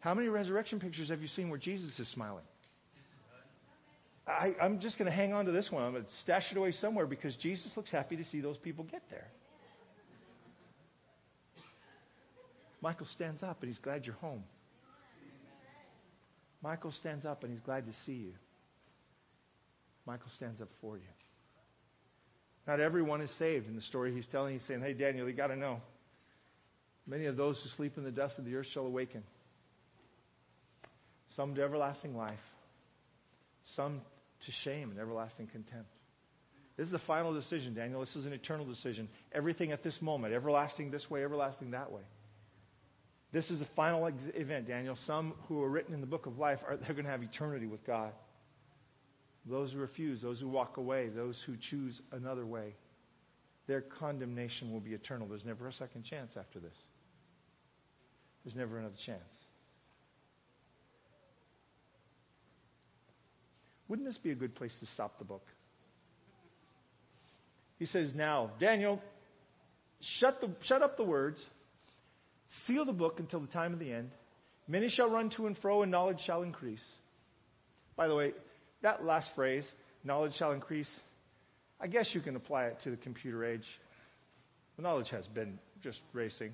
How 0.00 0.14
many 0.14 0.28
resurrection 0.28 0.80
pictures 0.80 1.08
have 1.08 1.22
you 1.22 1.28
seen 1.28 1.48
where 1.48 1.58
Jesus 1.58 1.98
is 1.98 2.10
smiling? 2.12 2.44
I, 4.26 4.54
am 4.60 4.80
just 4.80 4.98
going 4.98 5.10
to 5.10 5.14
hang 5.16 5.32
on 5.32 5.46
to 5.46 5.52
this 5.52 5.68
one. 5.70 5.82
I'm 5.82 5.92
going 5.92 6.04
to 6.04 6.10
stash 6.22 6.44
it 6.50 6.56
away 6.56 6.72
somewhere 6.72 7.06
because 7.06 7.36
Jesus 7.36 7.72
looks 7.76 7.90
happy 7.90 8.16
to 8.16 8.24
see 8.24 8.40
those 8.40 8.58
people 8.58 8.84
get 8.84 9.02
there. 9.10 9.28
Michael 12.80 13.06
stands 13.14 13.42
up 13.42 13.62
and 13.62 13.70
he's 13.70 13.80
glad 13.80 14.04
you're 14.04 14.14
home. 14.16 14.44
Michael 16.62 16.92
stands 17.00 17.24
up 17.24 17.42
and 17.42 17.52
he's 17.52 17.62
glad 17.62 17.86
to 17.86 17.92
see 18.04 18.12
you. 18.12 18.32
Michael 20.06 20.30
stands 20.36 20.60
up 20.60 20.68
for 20.80 20.96
you. 20.96 21.04
Not 22.66 22.80
everyone 22.80 23.20
is 23.20 23.30
saved. 23.38 23.68
In 23.68 23.76
the 23.76 23.82
story 23.82 24.14
he's 24.14 24.26
telling, 24.28 24.54
he's 24.54 24.66
saying, 24.66 24.80
Hey, 24.80 24.94
Daniel, 24.94 25.28
you 25.28 25.34
got 25.34 25.48
to 25.48 25.56
know. 25.56 25.80
Many 27.06 27.26
of 27.26 27.36
those 27.36 27.60
who 27.62 27.68
sleep 27.76 27.98
in 27.98 28.04
the 28.04 28.10
dust 28.10 28.38
of 28.38 28.44
the 28.44 28.54
earth 28.56 28.66
shall 28.72 28.86
awaken. 28.86 29.22
Some 31.36 31.54
to 31.54 31.62
everlasting 31.62 32.16
life, 32.16 32.38
some 33.76 34.00
to 34.46 34.52
shame 34.62 34.90
and 34.90 34.98
everlasting 34.98 35.48
contempt. 35.48 35.88
This 36.76 36.88
is 36.88 36.94
a 36.94 37.02
final 37.06 37.34
decision, 37.34 37.74
Daniel. 37.74 38.00
This 38.00 38.16
is 38.16 38.24
an 38.24 38.32
eternal 38.32 38.66
decision. 38.66 39.08
Everything 39.32 39.72
at 39.72 39.82
this 39.82 39.96
moment, 40.00 40.34
everlasting 40.34 40.90
this 40.90 41.08
way, 41.08 41.22
everlasting 41.22 41.72
that 41.72 41.92
way. 41.92 42.02
This 43.32 43.50
is 43.50 43.60
a 43.60 43.68
final 43.76 44.06
ex- 44.06 44.16
event, 44.34 44.68
Daniel. 44.68 44.96
Some 45.06 45.34
who 45.48 45.62
are 45.62 45.68
written 45.68 45.92
in 45.92 46.00
the 46.00 46.06
book 46.06 46.26
of 46.26 46.38
life 46.38 46.58
are 46.66 46.76
they're 46.76 46.94
going 46.94 47.04
to 47.04 47.10
have 47.10 47.22
eternity 47.22 47.66
with 47.66 47.84
God. 47.86 48.12
Those 49.46 49.72
who 49.72 49.78
refuse, 49.78 50.22
those 50.22 50.40
who 50.40 50.48
walk 50.48 50.78
away, 50.78 51.08
those 51.08 51.40
who 51.46 51.54
choose 51.70 52.00
another 52.12 52.46
way, 52.46 52.74
their 53.66 53.82
condemnation 53.82 54.72
will 54.72 54.80
be 54.80 54.94
eternal. 54.94 55.28
There's 55.28 55.44
never 55.44 55.68
a 55.68 55.72
second 55.72 56.04
chance 56.04 56.32
after 56.38 56.58
this. 56.58 56.74
There's 58.44 58.56
never 58.56 58.78
another 58.78 58.96
chance. 59.04 59.20
Wouldn't 63.88 64.08
this 64.08 64.18
be 64.18 64.30
a 64.30 64.34
good 64.34 64.54
place 64.54 64.74
to 64.80 64.86
stop 64.86 65.18
the 65.18 65.24
book? 65.24 65.44
He 67.78 67.86
says, 67.86 68.12
Now, 68.14 68.50
Daniel, 68.60 69.00
shut, 70.18 70.40
the, 70.40 70.50
shut 70.62 70.82
up 70.82 70.96
the 70.96 71.04
words, 71.04 71.40
seal 72.66 72.84
the 72.84 72.92
book 72.92 73.20
until 73.20 73.40
the 73.40 73.46
time 73.48 73.72
of 73.72 73.78
the 73.78 73.92
end. 73.92 74.10
Many 74.66 74.88
shall 74.88 75.10
run 75.10 75.30
to 75.36 75.46
and 75.46 75.56
fro, 75.58 75.82
and 75.82 75.90
knowledge 75.90 76.20
shall 76.24 76.42
increase. 76.42 76.84
By 77.96 78.08
the 78.08 78.14
way, 78.14 78.32
that 78.84 79.04
last 79.04 79.28
phrase, 79.34 79.66
knowledge 80.04 80.34
shall 80.34 80.52
increase, 80.52 80.90
I 81.80 81.88
guess 81.88 82.10
you 82.12 82.20
can 82.20 82.36
apply 82.36 82.66
it 82.66 82.76
to 82.84 82.90
the 82.90 82.96
computer 82.96 83.44
age. 83.44 83.64
The 84.76 84.82
knowledge 84.82 85.08
has 85.10 85.26
been 85.26 85.58
just 85.82 85.98
racing. 86.12 86.52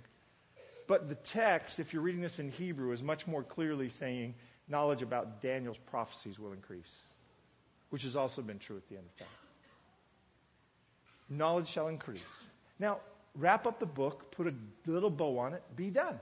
But 0.89 1.09
the 1.09 1.19
text, 1.35 1.79
if 1.79 1.93
you're 1.93 2.03
reading 2.03 2.23
this 2.23 2.39
in 2.39 2.51
Hebrew, 2.51 2.93
is 2.93 3.03
much 3.03 3.27
more 3.27 3.43
clearly 3.43 3.91
saying 4.01 4.35
knowledge 4.69 5.03
about 5.03 5.43
Daniel's 5.43 5.77
prophecies 5.91 6.39
will 6.39 6.53
increase, 6.53 6.91
which 7.91 8.03
has 8.03 8.17
also 8.17 8.43
been 8.43 8.59
true 8.59 8.77
at 8.77 8.89
the 8.89 8.97
end 8.97 9.07
of 9.07 9.19
time. 9.19 9.35
Knowledge 11.29 11.67
shall 11.75 11.89
increase. 11.89 12.21
Now, 12.79 13.01
wrap 13.37 13.67
up 13.67 13.81
the 13.81 13.87
book, 13.87 14.33
put 14.37 14.47
a 14.47 14.55
little 14.87 15.11
bow 15.11 15.39
on 15.39 15.55
it, 15.55 15.63
be 15.77 15.91
done. 15.91 16.19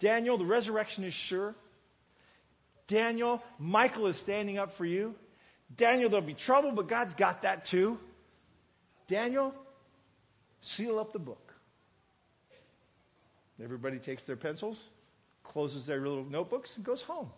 Daniel, 0.00 0.38
the 0.38 0.46
resurrection 0.46 1.04
is 1.04 1.14
sure. 1.28 1.54
Daniel, 2.92 3.42
Michael 3.58 4.06
is 4.08 4.20
standing 4.20 4.58
up 4.58 4.70
for 4.76 4.84
you. 4.84 5.14
Daniel, 5.78 6.10
there'll 6.10 6.26
be 6.26 6.34
trouble, 6.34 6.72
but 6.72 6.88
God's 6.88 7.14
got 7.14 7.42
that 7.42 7.64
too. 7.70 7.96
Daniel, 9.08 9.54
seal 10.76 10.98
up 10.98 11.12
the 11.14 11.18
book. 11.18 11.52
Everybody 13.62 13.98
takes 13.98 14.22
their 14.24 14.36
pencils, 14.36 14.78
closes 15.44 15.86
their 15.86 16.00
little 16.00 16.24
notebooks, 16.24 16.70
and 16.76 16.84
goes 16.84 17.02
home. 17.06 17.30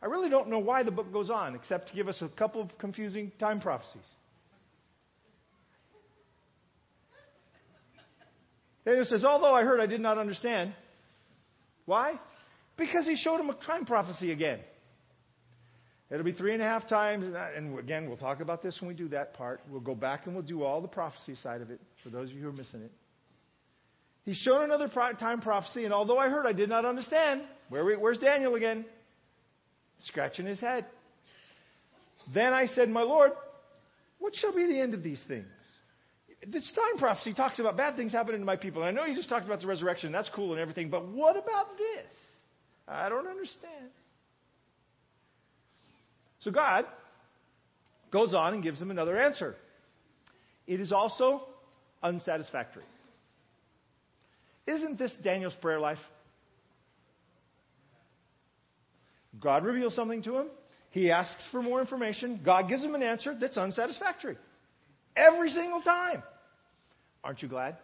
I 0.00 0.06
really 0.06 0.28
don't 0.28 0.48
know 0.48 0.58
why 0.58 0.82
the 0.82 0.90
book 0.90 1.12
goes 1.12 1.30
on, 1.30 1.54
except 1.56 1.88
to 1.88 1.94
give 1.94 2.06
us 2.06 2.20
a 2.20 2.28
couple 2.28 2.60
of 2.60 2.68
confusing 2.78 3.32
time 3.40 3.60
prophecies. 3.60 4.06
Daniel 8.84 9.06
says, 9.06 9.24
Although 9.24 9.54
I 9.54 9.62
heard, 9.62 9.80
I 9.80 9.86
did 9.86 10.00
not 10.00 10.18
understand. 10.18 10.74
Why? 11.86 12.20
Because 12.76 13.06
he 13.06 13.16
showed 13.16 13.40
him 13.40 13.50
a 13.50 13.54
time 13.66 13.86
prophecy 13.86 14.32
again. 14.32 14.60
It'll 16.10 16.24
be 16.24 16.32
three 16.32 16.52
and 16.52 16.62
a 16.62 16.64
half 16.64 16.88
times. 16.88 17.34
And 17.56 17.78
again, 17.78 18.08
we'll 18.08 18.16
talk 18.16 18.40
about 18.40 18.62
this 18.62 18.76
when 18.80 18.88
we 18.88 18.94
do 18.94 19.08
that 19.08 19.34
part. 19.34 19.60
We'll 19.70 19.80
go 19.80 19.94
back 19.94 20.26
and 20.26 20.34
we'll 20.34 20.44
do 20.44 20.62
all 20.62 20.80
the 20.80 20.88
prophecy 20.88 21.34
side 21.42 21.60
of 21.60 21.70
it 21.70 21.80
for 22.02 22.10
those 22.10 22.30
of 22.30 22.36
you 22.36 22.42
who 22.42 22.48
are 22.48 22.52
missing 22.52 22.82
it. 22.82 22.92
He's 24.24 24.36
shown 24.36 24.62
another 24.62 24.88
time 24.88 25.40
prophecy, 25.40 25.84
and 25.84 25.92
although 25.92 26.16
I 26.16 26.30
heard, 26.30 26.46
I 26.46 26.52
did 26.52 26.68
not 26.68 26.86
understand. 26.86 27.42
Where, 27.68 27.98
where's 27.98 28.18
Daniel 28.18 28.54
again? 28.54 28.86
Scratching 30.04 30.46
his 30.46 30.60
head. 30.60 30.86
Then 32.32 32.54
I 32.54 32.66
said, 32.66 32.88
My 32.88 33.02
Lord, 33.02 33.32
what 34.18 34.34
shall 34.34 34.54
be 34.54 34.66
the 34.66 34.80
end 34.80 34.94
of 34.94 35.02
these 35.02 35.22
things? 35.28 35.46
This 36.46 36.70
time 36.74 36.98
prophecy 36.98 37.34
talks 37.34 37.58
about 37.58 37.76
bad 37.76 37.96
things 37.96 38.12
happening 38.12 38.40
to 38.40 38.46
my 38.46 38.56
people. 38.56 38.82
And 38.82 38.88
I 38.88 39.00
know 39.00 39.06
you 39.06 39.16
just 39.16 39.28
talked 39.28 39.46
about 39.46 39.60
the 39.60 39.66
resurrection. 39.66 40.12
That's 40.12 40.30
cool 40.30 40.52
and 40.52 40.60
everything. 40.60 40.90
But 40.90 41.08
what 41.08 41.36
about 41.36 41.76
this? 41.76 42.06
I 42.86 43.08
don't 43.08 43.26
understand. 43.26 43.90
So 46.40 46.50
God 46.50 46.84
goes 48.10 48.34
on 48.34 48.54
and 48.54 48.62
gives 48.62 48.80
him 48.80 48.90
another 48.90 49.18
answer. 49.18 49.56
It 50.66 50.80
is 50.80 50.92
also 50.92 51.42
unsatisfactory. 52.02 52.84
Isn't 54.66 54.98
this 54.98 55.14
Daniel's 55.22 55.54
prayer 55.60 55.80
life? 55.80 55.98
God 59.40 59.64
reveals 59.64 59.94
something 59.94 60.22
to 60.22 60.38
him. 60.38 60.46
He 60.90 61.10
asks 61.10 61.42
for 61.50 61.60
more 61.60 61.80
information. 61.80 62.40
God 62.44 62.68
gives 62.68 62.82
him 62.82 62.94
an 62.94 63.02
answer 63.02 63.36
that's 63.38 63.56
unsatisfactory. 63.56 64.36
Every 65.16 65.50
single 65.50 65.80
time. 65.80 66.22
Aren't 67.22 67.42
you 67.42 67.48
glad? 67.48 67.76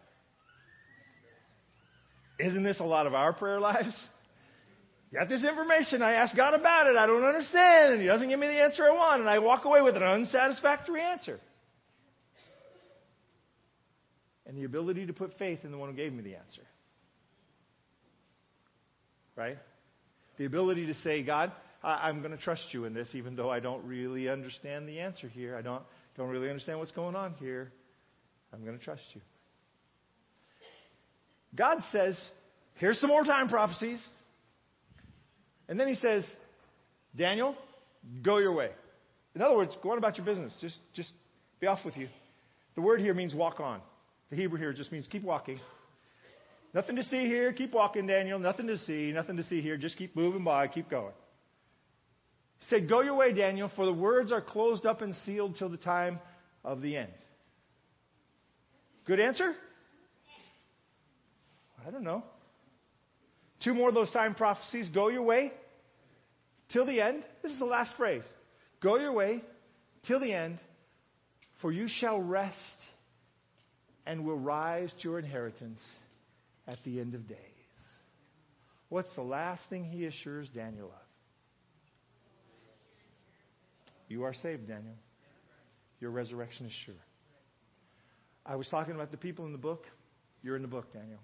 Isn't 2.38 2.62
this 2.62 2.78
a 2.80 2.84
lot 2.84 3.06
of 3.06 3.14
our 3.14 3.32
prayer 3.32 3.60
lives? 3.60 3.94
Got 5.12 5.28
this 5.28 5.44
information. 5.44 6.02
I 6.02 6.12
ask 6.12 6.36
God 6.36 6.54
about 6.54 6.86
it. 6.86 6.96
I 6.96 7.06
don't 7.06 7.24
understand. 7.24 7.94
And 7.94 8.00
He 8.00 8.06
doesn't 8.06 8.28
give 8.28 8.38
me 8.38 8.46
the 8.46 8.62
answer 8.62 8.84
I 8.84 8.92
want. 8.92 9.20
And 9.20 9.28
I 9.28 9.40
walk 9.40 9.64
away 9.64 9.82
with 9.82 9.96
an 9.96 10.02
unsatisfactory 10.02 11.02
answer. 11.02 11.40
And 14.46 14.56
the 14.56 14.64
ability 14.64 15.06
to 15.06 15.12
put 15.12 15.36
faith 15.38 15.60
in 15.64 15.72
the 15.72 15.78
one 15.78 15.90
who 15.90 15.96
gave 15.96 16.12
me 16.12 16.22
the 16.22 16.36
answer. 16.36 16.62
Right? 19.36 19.58
The 20.38 20.44
ability 20.44 20.86
to 20.86 20.94
say, 20.94 21.22
God, 21.22 21.52
I'm 21.82 22.20
going 22.20 22.36
to 22.36 22.42
trust 22.42 22.62
you 22.72 22.84
in 22.84 22.94
this, 22.94 23.08
even 23.14 23.34
though 23.34 23.50
I 23.50 23.58
don't 23.58 23.84
really 23.86 24.28
understand 24.28 24.88
the 24.88 25.00
answer 25.00 25.28
here. 25.28 25.56
I 25.56 25.62
don't, 25.62 25.82
don't 26.16 26.28
really 26.28 26.48
understand 26.48 26.78
what's 26.78 26.92
going 26.92 27.16
on 27.16 27.34
here. 27.34 27.72
I'm 28.52 28.64
going 28.64 28.78
to 28.78 28.84
trust 28.84 29.02
you. 29.14 29.20
God 31.54 31.78
says, 31.90 32.18
here's 32.74 33.00
some 33.00 33.08
more 33.08 33.24
time 33.24 33.48
prophecies. 33.48 34.00
And 35.70 35.78
then 35.78 35.86
he 35.86 35.94
says, 35.94 36.26
Daniel, 37.16 37.54
go 38.22 38.38
your 38.38 38.52
way. 38.52 38.70
In 39.36 39.40
other 39.40 39.56
words, 39.56 39.74
go 39.82 39.92
on 39.92 39.98
about 39.98 40.18
your 40.18 40.26
business. 40.26 40.52
Just, 40.60 40.76
just 40.94 41.12
be 41.60 41.68
off 41.68 41.84
with 41.84 41.96
you. 41.96 42.08
The 42.74 42.80
word 42.80 43.00
here 43.00 43.14
means 43.14 43.32
walk 43.34 43.60
on. 43.60 43.80
The 44.30 44.36
Hebrew 44.36 44.58
here 44.58 44.72
just 44.72 44.90
means 44.90 45.06
keep 45.10 45.22
walking. 45.22 45.60
Nothing 46.74 46.96
to 46.96 47.04
see 47.04 47.26
here. 47.26 47.52
Keep 47.52 47.72
walking, 47.72 48.08
Daniel. 48.08 48.38
Nothing 48.40 48.66
to 48.66 48.78
see. 48.78 49.12
Nothing 49.12 49.36
to 49.36 49.44
see 49.44 49.60
here. 49.60 49.76
Just 49.76 49.96
keep 49.96 50.16
moving 50.16 50.42
by. 50.42 50.66
Keep 50.66 50.90
going. 50.90 51.12
He 52.58 52.66
said, 52.68 52.88
Go 52.88 53.00
your 53.02 53.14
way, 53.14 53.32
Daniel, 53.32 53.70
for 53.76 53.86
the 53.86 53.92
words 53.92 54.32
are 54.32 54.40
closed 54.40 54.84
up 54.84 55.02
and 55.02 55.14
sealed 55.24 55.56
till 55.56 55.68
the 55.68 55.76
time 55.76 56.18
of 56.64 56.82
the 56.82 56.96
end. 56.96 57.12
Good 59.06 59.20
answer? 59.20 59.54
I 61.86 61.90
don't 61.90 62.04
know. 62.04 62.24
Two 63.62 63.74
more 63.74 63.88
of 63.88 63.94
those 63.94 64.10
time 64.10 64.34
prophecies. 64.34 64.88
Go 64.94 65.08
your 65.08 65.22
way 65.22 65.52
till 66.72 66.86
the 66.86 67.00
end. 67.00 67.24
This 67.42 67.52
is 67.52 67.58
the 67.58 67.66
last 67.66 67.94
phrase. 67.96 68.24
Go 68.82 68.98
your 68.98 69.12
way 69.12 69.42
till 70.06 70.18
the 70.18 70.32
end, 70.32 70.58
for 71.60 71.70
you 71.70 71.86
shall 71.88 72.20
rest 72.20 72.56
and 74.06 74.24
will 74.24 74.38
rise 74.38 74.90
to 75.02 75.08
your 75.08 75.18
inheritance 75.18 75.78
at 76.66 76.78
the 76.84 77.00
end 77.00 77.14
of 77.14 77.28
days. 77.28 77.36
What's 78.88 79.14
the 79.14 79.22
last 79.22 79.62
thing 79.68 79.84
he 79.84 80.06
assures 80.06 80.48
Daniel 80.54 80.86
of? 80.86 80.92
You 84.08 84.24
are 84.24 84.34
saved, 84.34 84.66
Daniel. 84.66 84.96
Your 86.00 86.10
resurrection 86.10 86.66
is 86.66 86.72
sure. 86.84 86.94
I 88.44 88.56
was 88.56 88.66
talking 88.68 88.94
about 88.94 89.10
the 89.12 89.16
people 89.16 89.44
in 89.46 89.52
the 89.52 89.58
book. 89.58 89.84
You're 90.42 90.56
in 90.56 90.62
the 90.62 90.68
book, 90.68 90.92
Daniel. 90.92 91.20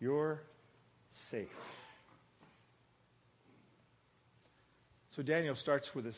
You're 0.00 0.40
safe. 1.30 1.48
So 5.16 5.22
Daniel 5.22 5.54
starts 5.54 5.88
with 5.94 6.04
this 6.04 6.16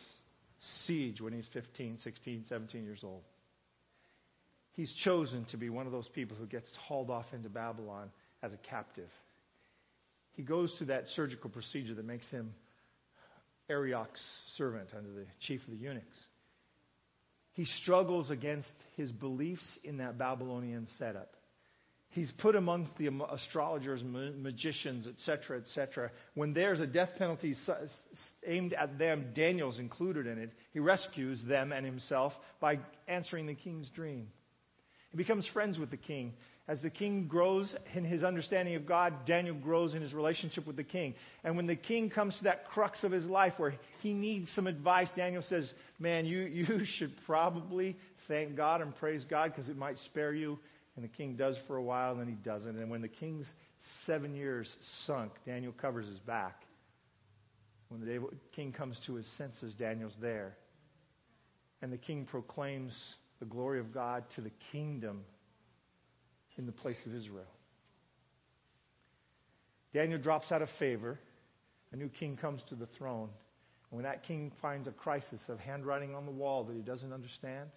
siege 0.87 1.21
when 1.21 1.33
he's 1.33 1.47
15, 1.53 1.99
16, 2.03 2.45
17 2.49 2.85
years 2.85 3.01
old. 3.03 3.23
He's 4.73 4.93
chosen 5.05 5.47
to 5.51 5.57
be 5.57 5.71
one 5.71 5.87
of 5.87 5.93
those 5.93 6.09
people 6.15 6.37
who 6.37 6.47
gets 6.47 6.69
hauled 6.87 7.11
off 7.11 7.27
into 7.33 7.49
Babylon 7.49 8.11
as 8.43 8.53
a 8.53 8.59
captive. 8.69 9.09
He 10.33 10.43
goes 10.43 10.75
through 10.77 10.89
that 10.89 11.07
surgical 11.15 11.49
procedure 11.49 11.95
that 11.95 12.05
makes 12.05 12.31
him 12.31 12.55
Arioch's 13.71 14.23
servant 14.57 14.91
under 14.97 15.11
the 15.11 15.27
chief 15.41 15.63
of 15.65 15.71
the 15.71 15.79
eunuchs. 15.79 16.17
He 17.55 17.65
struggles 17.65 18.31
against 18.31 18.71
his 18.97 19.11
beliefs 19.11 19.67
in 19.83 19.97
that 19.99 20.19
Babylonian 20.19 20.87
setup. 20.99 21.36
He's 22.11 22.33
put 22.39 22.57
amongst 22.57 22.97
the 22.97 23.11
astrologers, 23.31 24.03
magicians, 24.03 25.07
etc., 25.07 25.59
etc. 25.59 26.11
When 26.35 26.55
there's 26.55 26.81
a 26.81 26.87
death 26.87 27.11
penalty 27.19 27.55
aimed 28.47 28.73
at 28.73 28.99
them, 28.99 29.33
Daniel's 29.35 29.79
included 29.79 30.27
in 30.27 30.39
it. 30.39 30.51
He 30.73 30.79
rescues 30.79 31.43
them 31.47 31.73
and 31.73 31.85
himself 31.85 32.33
by 32.59 32.79
answering 33.07 33.47
the 33.47 33.55
king's 33.55 33.91
dream. 33.91 34.29
He 35.11 35.17
becomes 35.19 35.47
friends 35.53 35.79
with 35.79 35.91
the 35.91 35.97
king. 35.97 36.33
As 36.69 36.81
the 36.83 36.91
king 36.91 37.29
grows 37.29 37.77
in 37.95 38.05
his 38.05 38.25
understanding 38.25 38.75
of 38.75 38.87
God, 38.87 39.25
Daniel 39.25 39.55
grows 39.55 39.95
in 39.95 40.03
his 40.03 40.13
relationship 40.13 40.67
with 40.67 40.77
the 40.77 40.85
king. 40.85 41.15
And 41.45 41.57
when 41.57 41.67
the 41.67 41.77
king 41.77 42.11
comes 42.11 42.37
to 42.39 42.45
that 42.45 42.67
crux 42.67 43.05
of 43.05 43.13
his 43.13 43.25
life 43.25 43.53
where 43.59 43.75
he 44.01 44.13
needs 44.13 44.51
some 44.55 44.67
advice, 44.67 45.09
Daniel 45.15 45.43
says, 45.43 45.71
Man, 45.99 46.27
you, 46.27 46.41
you 46.45 46.85
should 46.85 47.13
probably 47.25 47.97
thank 48.27 48.57
God 48.57 48.81
and 48.81 48.97
praise 48.97 49.25
God 49.29 49.53
because 49.55 49.69
it 49.69 49.77
might 49.77 49.97
spare 49.99 50.33
you 50.35 50.59
and 50.97 51.05
the 51.05 51.09
king 51.09 51.37
does 51.37 51.57
for 51.67 51.77
a 51.77 51.83
while, 51.83 52.13
and 52.13 52.21
then 52.21 52.29
he 52.29 52.35
doesn't. 52.35 52.77
And 52.77 52.91
when 52.91 53.03
the 53.03 53.09
king's 53.09 53.47
seven 54.07 54.35
years 54.35 54.75
sunk, 55.07 55.33
Daniel 55.45 55.73
covers 55.73 56.07
his 56.07 56.19
back. 56.21 56.63
When 57.89 58.01
the 58.01 58.27
king 58.55 58.73
comes 58.73 58.99
to 59.07 59.15
his 59.15 59.27
senses, 59.37 59.75
Daniel's 59.75 60.17
there. 60.21 60.57
And 61.83 61.93
the 61.93 61.99
king 61.99 62.25
proclaims 62.25 62.93
the 63.39 63.45
glory 63.45 63.79
of 63.79 63.93
God 63.93 64.25
to 64.37 64.41
the 64.41 64.51
kingdom 64.73 65.23
in 66.57 66.65
the 66.65 66.73
place 66.73 66.99
of 67.05 67.15
Israel. 67.15 67.45
Daniel 69.93 70.19
drops 70.19 70.51
out 70.51 70.63
of 70.63 70.69
favor. 70.79 71.19
A 71.93 71.97
new 71.97 72.09
king 72.09 72.37
comes 72.37 72.63
to 72.71 72.75
the 72.75 72.87
throne. 72.99 73.29
And 73.91 73.99
when 73.99 74.05
that 74.05 74.25
king 74.25 74.51
finds 74.63 74.89
a 74.89 74.93
crisis 74.93 75.41
of 75.49 75.59
handwriting 75.59 76.15
on 76.15 76.25
the 76.25 76.33
wall 76.33 76.65
that 76.65 76.75
he 76.75 76.83
doesn't 76.83 77.13
understand, 77.13 77.69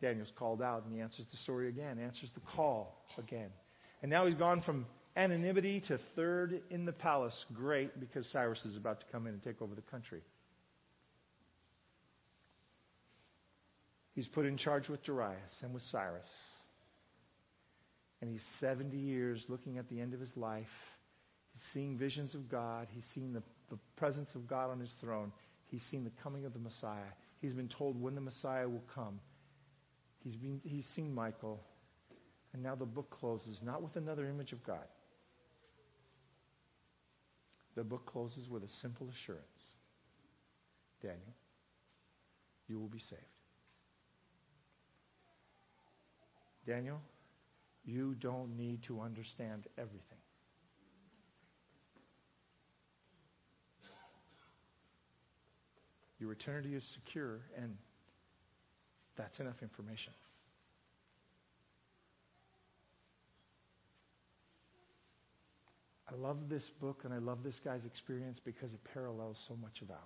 Daniel's 0.00 0.32
called 0.36 0.62
out 0.62 0.84
and 0.84 0.94
he 0.94 1.00
answers 1.00 1.26
the 1.30 1.36
story 1.38 1.68
again, 1.68 1.98
answers 1.98 2.30
the 2.34 2.40
call 2.56 3.04
again. 3.18 3.50
And 4.02 4.10
now 4.10 4.26
he's 4.26 4.34
gone 4.34 4.62
from 4.62 4.86
anonymity 5.16 5.82
to 5.88 5.98
third 6.16 6.62
in 6.70 6.86
the 6.86 6.92
palace. 6.92 7.34
Great, 7.52 7.98
because 8.00 8.26
Cyrus 8.32 8.64
is 8.64 8.76
about 8.76 9.00
to 9.00 9.06
come 9.12 9.26
in 9.26 9.34
and 9.34 9.42
take 9.42 9.60
over 9.60 9.74
the 9.74 9.82
country. 9.82 10.22
He's 14.14 14.28
put 14.28 14.46
in 14.46 14.56
charge 14.56 14.88
with 14.88 15.02
Darius 15.04 15.52
and 15.62 15.72
with 15.72 15.82
Cyrus. 15.90 16.26
And 18.20 18.30
he's 18.30 18.42
70 18.60 18.96
years 18.96 19.44
looking 19.48 19.78
at 19.78 19.88
the 19.88 20.00
end 20.00 20.14
of 20.14 20.20
his 20.20 20.36
life. 20.36 20.66
He's 21.52 21.62
seeing 21.72 21.96
visions 21.96 22.34
of 22.34 22.48
God. 22.50 22.88
He's 22.92 23.06
seen 23.14 23.32
the, 23.32 23.42
the 23.70 23.78
presence 23.96 24.28
of 24.34 24.46
God 24.46 24.70
on 24.70 24.80
his 24.80 24.90
throne. 25.00 25.32
He's 25.68 25.82
seen 25.90 26.04
the 26.04 26.12
coming 26.22 26.44
of 26.44 26.52
the 26.52 26.58
Messiah. 26.58 27.12
He's 27.40 27.52
been 27.52 27.68
told 27.68 28.00
when 28.00 28.14
the 28.14 28.20
Messiah 28.20 28.68
will 28.68 28.84
come. 28.94 29.20
He's, 30.22 30.36
been, 30.36 30.60
he's 30.62 30.86
seen 30.94 31.14
Michael. 31.14 31.60
And 32.52 32.62
now 32.62 32.74
the 32.74 32.86
book 32.86 33.10
closes, 33.10 33.60
not 33.62 33.82
with 33.82 33.96
another 33.96 34.28
image 34.28 34.52
of 34.52 34.64
God, 34.64 34.86
the 37.76 37.84
book 37.84 38.06
closes 38.06 38.48
with 38.48 38.64
a 38.64 38.68
simple 38.82 39.08
assurance 39.08 39.44
Daniel, 41.00 41.34
you 42.68 42.78
will 42.78 42.88
be 42.88 42.98
saved. 42.98 43.22
Daniel, 46.66 47.00
you 47.84 48.14
don't 48.20 48.56
need 48.56 48.82
to 48.84 49.00
understand 49.00 49.66
everything. 49.78 50.18
Your 56.18 56.32
eternity 56.32 56.74
is 56.74 56.84
secure, 56.94 57.40
and 57.56 57.76
that's 59.16 59.38
enough 59.40 59.62
information. 59.62 60.12
I 66.10 66.16
love 66.16 66.48
this 66.48 66.68
book 66.80 67.02
and 67.04 67.14
I 67.14 67.18
love 67.18 67.42
this 67.44 67.60
guy's 67.64 67.84
experience 67.84 68.40
because 68.44 68.72
it 68.72 68.80
parallels 68.92 69.38
so 69.46 69.54
much 69.54 69.80
of 69.80 69.90
ours. 69.90 70.00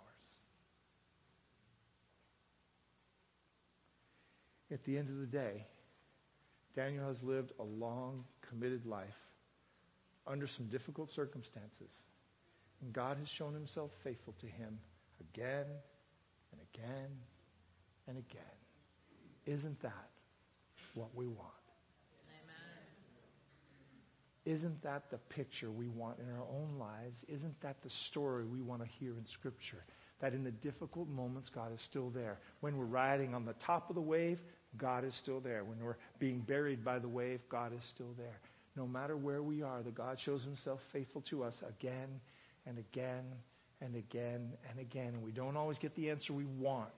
At 4.70 4.84
the 4.84 4.98
end 4.98 5.08
of 5.08 5.18
the 5.18 5.26
day, 5.26 5.66
Daniel 6.74 7.06
has 7.06 7.22
lived 7.22 7.52
a 7.58 7.62
long, 7.62 8.24
committed 8.48 8.84
life 8.84 9.08
under 10.26 10.46
some 10.46 10.66
difficult 10.66 11.10
circumstances. 11.10 11.90
And 12.82 12.92
God 12.92 13.16
has 13.18 13.28
shown 13.28 13.54
himself 13.54 13.90
faithful 14.02 14.34
to 14.40 14.46
him 14.46 14.78
again 15.20 15.66
and 16.52 16.60
again 16.74 17.10
and 18.08 18.18
again. 18.18 18.63
Isn't 19.46 19.80
that 19.82 20.10
what 20.94 21.14
we 21.14 21.26
want? 21.26 21.50
Isn't 24.44 24.82
that 24.82 25.04
the 25.10 25.16
picture 25.16 25.70
we 25.70 25.88
want 25.88 26.18
in 26.18 26.26
our 26.28 26.42
own 26.42 26.78
lives? 26.78 27.16
Isn't 27.28 27.58
that 27.62 27.76
the 27.82 27.90
story 28.10 28.44
we 28.44 28.60
want 28.60 28.82
to 28.82 28.88
hear 28.98 29.12
in 29.12 29.24
Scripture? 29.32 29.82
That 30.20 30.34
in 30.34 30.44
the 30.44 30.50
difficult 30.50 31.08
moments, 31.08 31.48
God 31.54 31.72
is 31.72 31.80
still 31.88 32.10
there. 32.10 32.38
When 32.60 32.76
we're 32.76 32.84
riding 32.84 33.34
on 33.34 33.46
the 33.46 33.54
top 33.66 33.88
of 33.88 33.94
the 33.94 34.02
wave, 34.02 34.38
God 34.76 35.04
is 35.04 35.14
still 35.22 35.40
there. 35.40 35.64
When 35.64 35.82
we're 35.82 35.96
being 36.18 36.40
buried 36.40 36.84
by 36.84 36.98
the 36.98 37.08
wave, 37.08 37.40
God 37.48 37.72
is 37.72 37.82
still 37.94 38.12
there. 38.18 38.38
No 38.76 38.86
matter 38.86 39.16
where 39.16 39.42
we 39.42 39.62
are, 39.62 39.82
the 39.82 39.90
God 39.90 40.18
shows 40.22 40.44
himself 40.44 40.80
faithful 40.92 41.22
to 41.30 41.44
us 41.44 41.54
again 41.66 42.20
and 42.66 42.78
again 42.78 43.24
and 43.80 43.94
again 43.96 44.52
and 44.68 44.78
again. 44.78 45.14
And 45.14 45.22
we 45.22 45.32
don't 45.32 45.56
always 45.56 45.78
get 45.78 45.94
the 45.94 46.10
answer 46.10 46.34
we 46.34 46.44
want. 46.44 46.92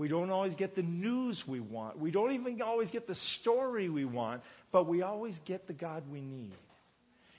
We 0.00 0.08
don't 0.08 0.30
always 0.30 0.54
get 0.54 0.74
the 0.74 0.82
news 0.82 1.44
we 1.46 1.60
want. 1.60 1.98
We 1.98 2.10
don't 2.10 2.32
even 2.32 2.62
always 2.62 2.88
get 2.88 3.06
the 3.06 3.16
story 3.42 3.90
we 3.90 4.06
want, 4.06 4.40
but 4.72 4.88
we 4.88 5.02
always 5.02 5.38
get 5.44 5.66
the 5.66 5.74
God 5.74 6.04
we 6.10 6.22
need. 6.22 6.54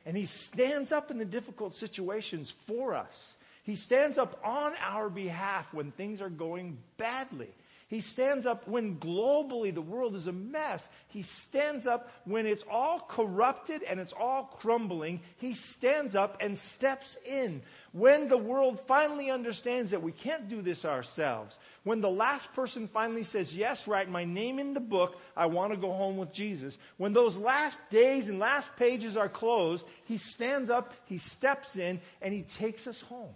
And 0.06 0.16
He 0.16 0.28
stands 0.54 0.92
up 0.92 1.10
in 1.10 1.18
the 1.18 1.26
difficult 1.26 1.74
situations 1.74 2.54
for 2.68 2.94
us. 2.94 3.16
He 3.64 3.78
stands 3.78 4.20
up 4.20 4.40
on 4.46 4.74
our 4.80 5.10
behalf 5.10 5.66
when 5.72 5.92
things 5.94 6.22
are 6.22 6.30
going 6.30 6.78
badly. 7.00 7.50
He 7.92 8.00
stands 8.00 8.46
up 8.46 8.70
when 8.70 8.96
globally 9.02 9.74
the 9.76 9.82
world 9.82 10.16
is 10.16 10.26
a 10.26 10.32
mess. 10.32 10.80
He 11.10 11.26
stands 11.50 11.86
up 11.86 12.08
when 12.24 12.46
it's 12.46 12.64
all 12.72 13.06
corrupted 13.12 13.84
and 13.84 14.00
it's 14.00 14.14
all 14.18 14.58
crumbling. 14.62 15.20
He 15.40 15.58
stands 15.78 16.16
up 16.16 16.38
and 16.40 16.58
steps 16.78 17.18
in. 17.28 17.62
When 17.92 18.30
the 18.30 18.38
world 18.38 18.80
finally 18.88 19.30
understands 19.30 19.92
that 19.92 20.02
we 20.02 20.14
can't 20.14 20.48
do 20.48 20.62
this 20.62 20.86
ourselves. 20.86 21.54
When 21.84 22.00
the 22.00 22.08
last 22.08 22.48
person 22.56 22.90
finally 22.94 23.26
says, 23.26 23.52
Yes, 23.52 23.82
write 23.86 24.08
my 24.08 24.24
name 24.24 24.58
in 24.58 24.74
the 24.74 24.80
book. 24.80 25.16
I 25.36 25.48
want 25.48 25.74
to 25.74 25.78
go 25.78 25.92
home 25.92 26.16
with 26.16 26.34
Jesus. 26.34 26.74
When 26.96 27.12
those 27.12 27.36
last 27.36 27.76
days 27.90 28.30
and 28.30 28.40
last 28.40 28.70
pages 28.80 29.18
are 29.18 29.28
closed, 29.28 29.84
he 30.06 30.18
stands 30.18 30.70
up, 30.70 30.92
he 31.08 31.20
steps 31.38 31.68
in, 31.76 32.00
and 32.22 32.34
he 32.34 32.46
takes 32.58 32.88
us 32.88 33.04
home. 33.10 33.34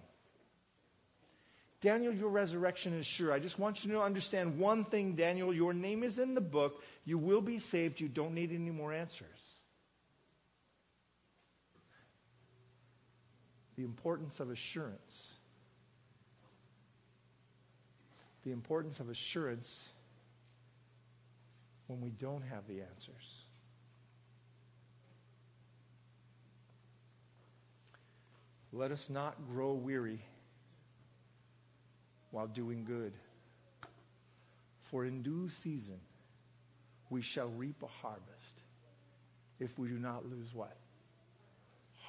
Daniel, 1.85 2.11
your 2.11 2.29
resurrection 2.29 2.99
is 2.99 3.05
sure. 3.05 3.31
I 3.31 3.37
just 3.37 3.59
want 3.59 3.77
you 3.83 3.91
to 3.91 4.01
understand 4.01 4.57
one 4.57 4.85
thing, 4.85 5.15
Daniel. 5.15 5.53
Your 5.53 5.71
name 5.71 6.01
is 6.01 6.17
in 6.17 6.33
the 6.33 6.41
book. 6.41 6.73
You 7.05 7.19
will 7.19 7.41
be 7.41 7.59
saved. 7.71 8.01
You 8.01 8.07
don't 8.07 8.33
need 8.33 8.49
any 8.49 8.71
more 8.71 8.91
answers. 8.91 9.27
The 13.77 13.83
importance 13.83 14.33
of 14.39 14.49
assurance. 14.49 14.99
The 18.45 18.51
importance 18.51 18.99
of 18.99 19.07
assurance 19.07 19.67
when 21.85 22.01
we 22.01 22.09
don't 22.09 22.41
have 22.41 22.65
the 22.67 22.81
answers. 22.81 23.15
Let 28.73 28.89
us 28.89 29.05
not 29.07 29.35
grow 29.51 29.73
weary 29.73 30.19
while 32.35 32.47
doing 32.47 32.83
good. 32.83 33.13
For 34.91 35.05
in 35.05 35.23
due 35.23 35.47
season 35.63 36.01
we 37.09 37.21
shall 37.21 37.47
reap 37.47 37.77
a 37.81 37.87
harvest 37.87 38.25
if 39.57 39.69
we 39.77 39.87
do 39.87 39.93
not 39.93 40.25
lose 40.25 40.49
what? 40.53 40.75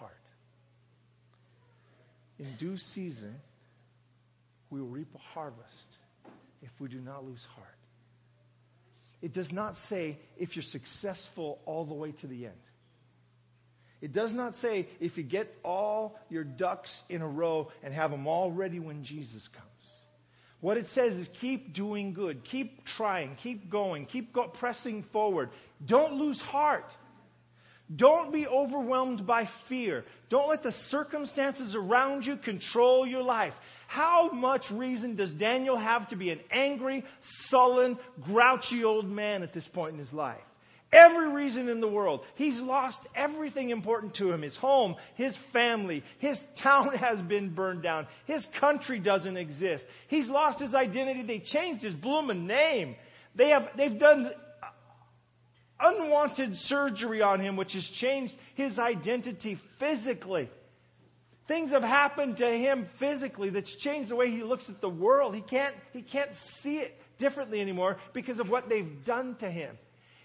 Heart. 0.01 0.13
In 2.41 2.57
due 2.59 2.77
season 2.93 3.37
we 4.69 4.81
will 4.81 4.89
reap 4.89 5.15
a 5.15 5.19
harvest 5.19 5.65
if 6.61 6.71
we 6.81 6.89
do 6.89 6.99
not 6.99 7.25
lose 7.25 7.47
heart. 7.55 7.69
It 9.23 9.33
does 9.33 9.53
not 9.53 9.75
say 9.89 10.19
if 10.37 10.57
you're 10.57 10.65
successful 10.65 11.61
all 11.67 11.85
the 11.87 11.95
way 11.95 12.11
to 12.21 12.27
the 12.27 12.47
end. 12.47 12.55
It 14.01 14.13
does 14.13 14.33
not 14.33 14.57
say 14.57 14.89
if 14.99 15.17
you 15.17 15.23
get 15.23 15.47
all 15.65 16.19
your 16.31 16.43
ducks 16.43 16.91
in 17.09 17.23
a 17.23 17.29
row 17.29 17.71
and 17.85 17.95
have 17.95 18.11
them 18.11 18.27
all 18.27 18.51
ready 18.51 18.81
when 18.81 19.05
Jesus 19.05 19.49
comes. 19.55 19.71
What 20.61 20.77
it 20.77 20.87
says 20.95 21.15
is 21.15 21.29
keep 21.41 21.75
doing 21.75 22.15
good, 22.15 22.45
keep 22.45 22.85
trying, 22.85 23.37
keep 23.37 23.71
going, 23.71 24.07
keep 24.07 24.33
go- 24.33 24.49
pressing 24.49 25.05
forward. 25.13 25.51
Don't 25.87 26.15
lose 26.15 26.41
heart. 26.41 26.87
Don't 27.95 28.33
be 28.33 28.47
overwhelmed 28.49 29.27
by 29.27 29.49
fear. 29.69 30.05
Don't 30.29 30.49
let 30.49 30.65
the 30.65 30.73
circumstances 30.89 31.77
around 31.77 32.25
you 32.25 32.37
control 32.37 33.07
your 33.07 33.23
life. 33.23 33.53
How 33.87 34.31
much 34.33 34.63
reason 34.73 35.15
does 35.15 35.33
Daniel 35.35 35.79
have 35.79 36.09
to 36.09 36.17
be 36.17 36.31
an 36.31 36.41
angry, 36.51 37.05
sullen, 37.49 37.97
grouchy 38.25 38.83
old 38.83 39.09
man 39.09 39.45
at 39.45 39.55
this 39.55 39.69
point 39.73 39.93
in 39.93 40.01
his 40.01 40.13
life? 40.13 40.41
Every 40.97 41.31
reason 41.31 41.69
in 41.69 41.83
the 41.83 41.89
world. 41.89 42.23
He's 42.37 42.59
lost 42.59 42.97
everything 43.15 43.69
important 43.69 44.15
to 44.17 44.33
him 44.33 44.41
his 44.41 44.57
home, 44.57 44.97
his 45.15 45.37
family, 45.53 46.03
his 46.21 46.41
town 46.63 46.95
has 46.97 47.21
been 47.21 47.55
burned 47.55 47.83
down, 47.83 48.07
his 48.25 48.47
country 48.59 48.99
doesn't 48.99 49.37
exist. 49.37 49.85
He's 50.09 50.27
lost 50.27 50.59
his 50.59 50.75
identity. 50.75 51.23
They 51.23 51.41
changed 51.41 51.85
his 51.85 51.95
blooming 51.95 52.47
name. 52.47 52.97
They 53.35 53.51
have, 53.51 53.69
they've 53.77 53.99
done 53.99 54.31
unwanted 55.79 56.55
surgery 56.55 57.21
on 57.21 57.41
him, 57.41 57.57
which 57.57 57.75
has 57.75 57.87
changed 58.01 58.33
his 58.55 58.79
identity 58.79 59.59
physically. 59.79 60.49
Things 61.47 61.73
have 61.73 61.83
happened 61.83 62.39
to 62.39 62.47
him 62.47 62.87
physically 62.99 63.51
that's 63.51 63.75
changed 63.81 64.11
the 64.11 64.17
way 64.17 64.31
he 64.31 64.43
looks 64.43 64.65
at 64.71 64.81
the 64.81 64.89
world. 64.89 65.35
He 65.35 65.43
can't, 65.43 65.75
he 65.93 66.01
can't 66.01 66.31
see 66.63 66.79
it 66.79 66.95
differently 67.19 67.61
anymore 67.61 67.99
because 68.15 68.41
of 68.41 68.49
what 68.49 68.71
they've 68.71 69.05
done 69.05 69.37
to 69.41 69.51
him. 69.51 69.77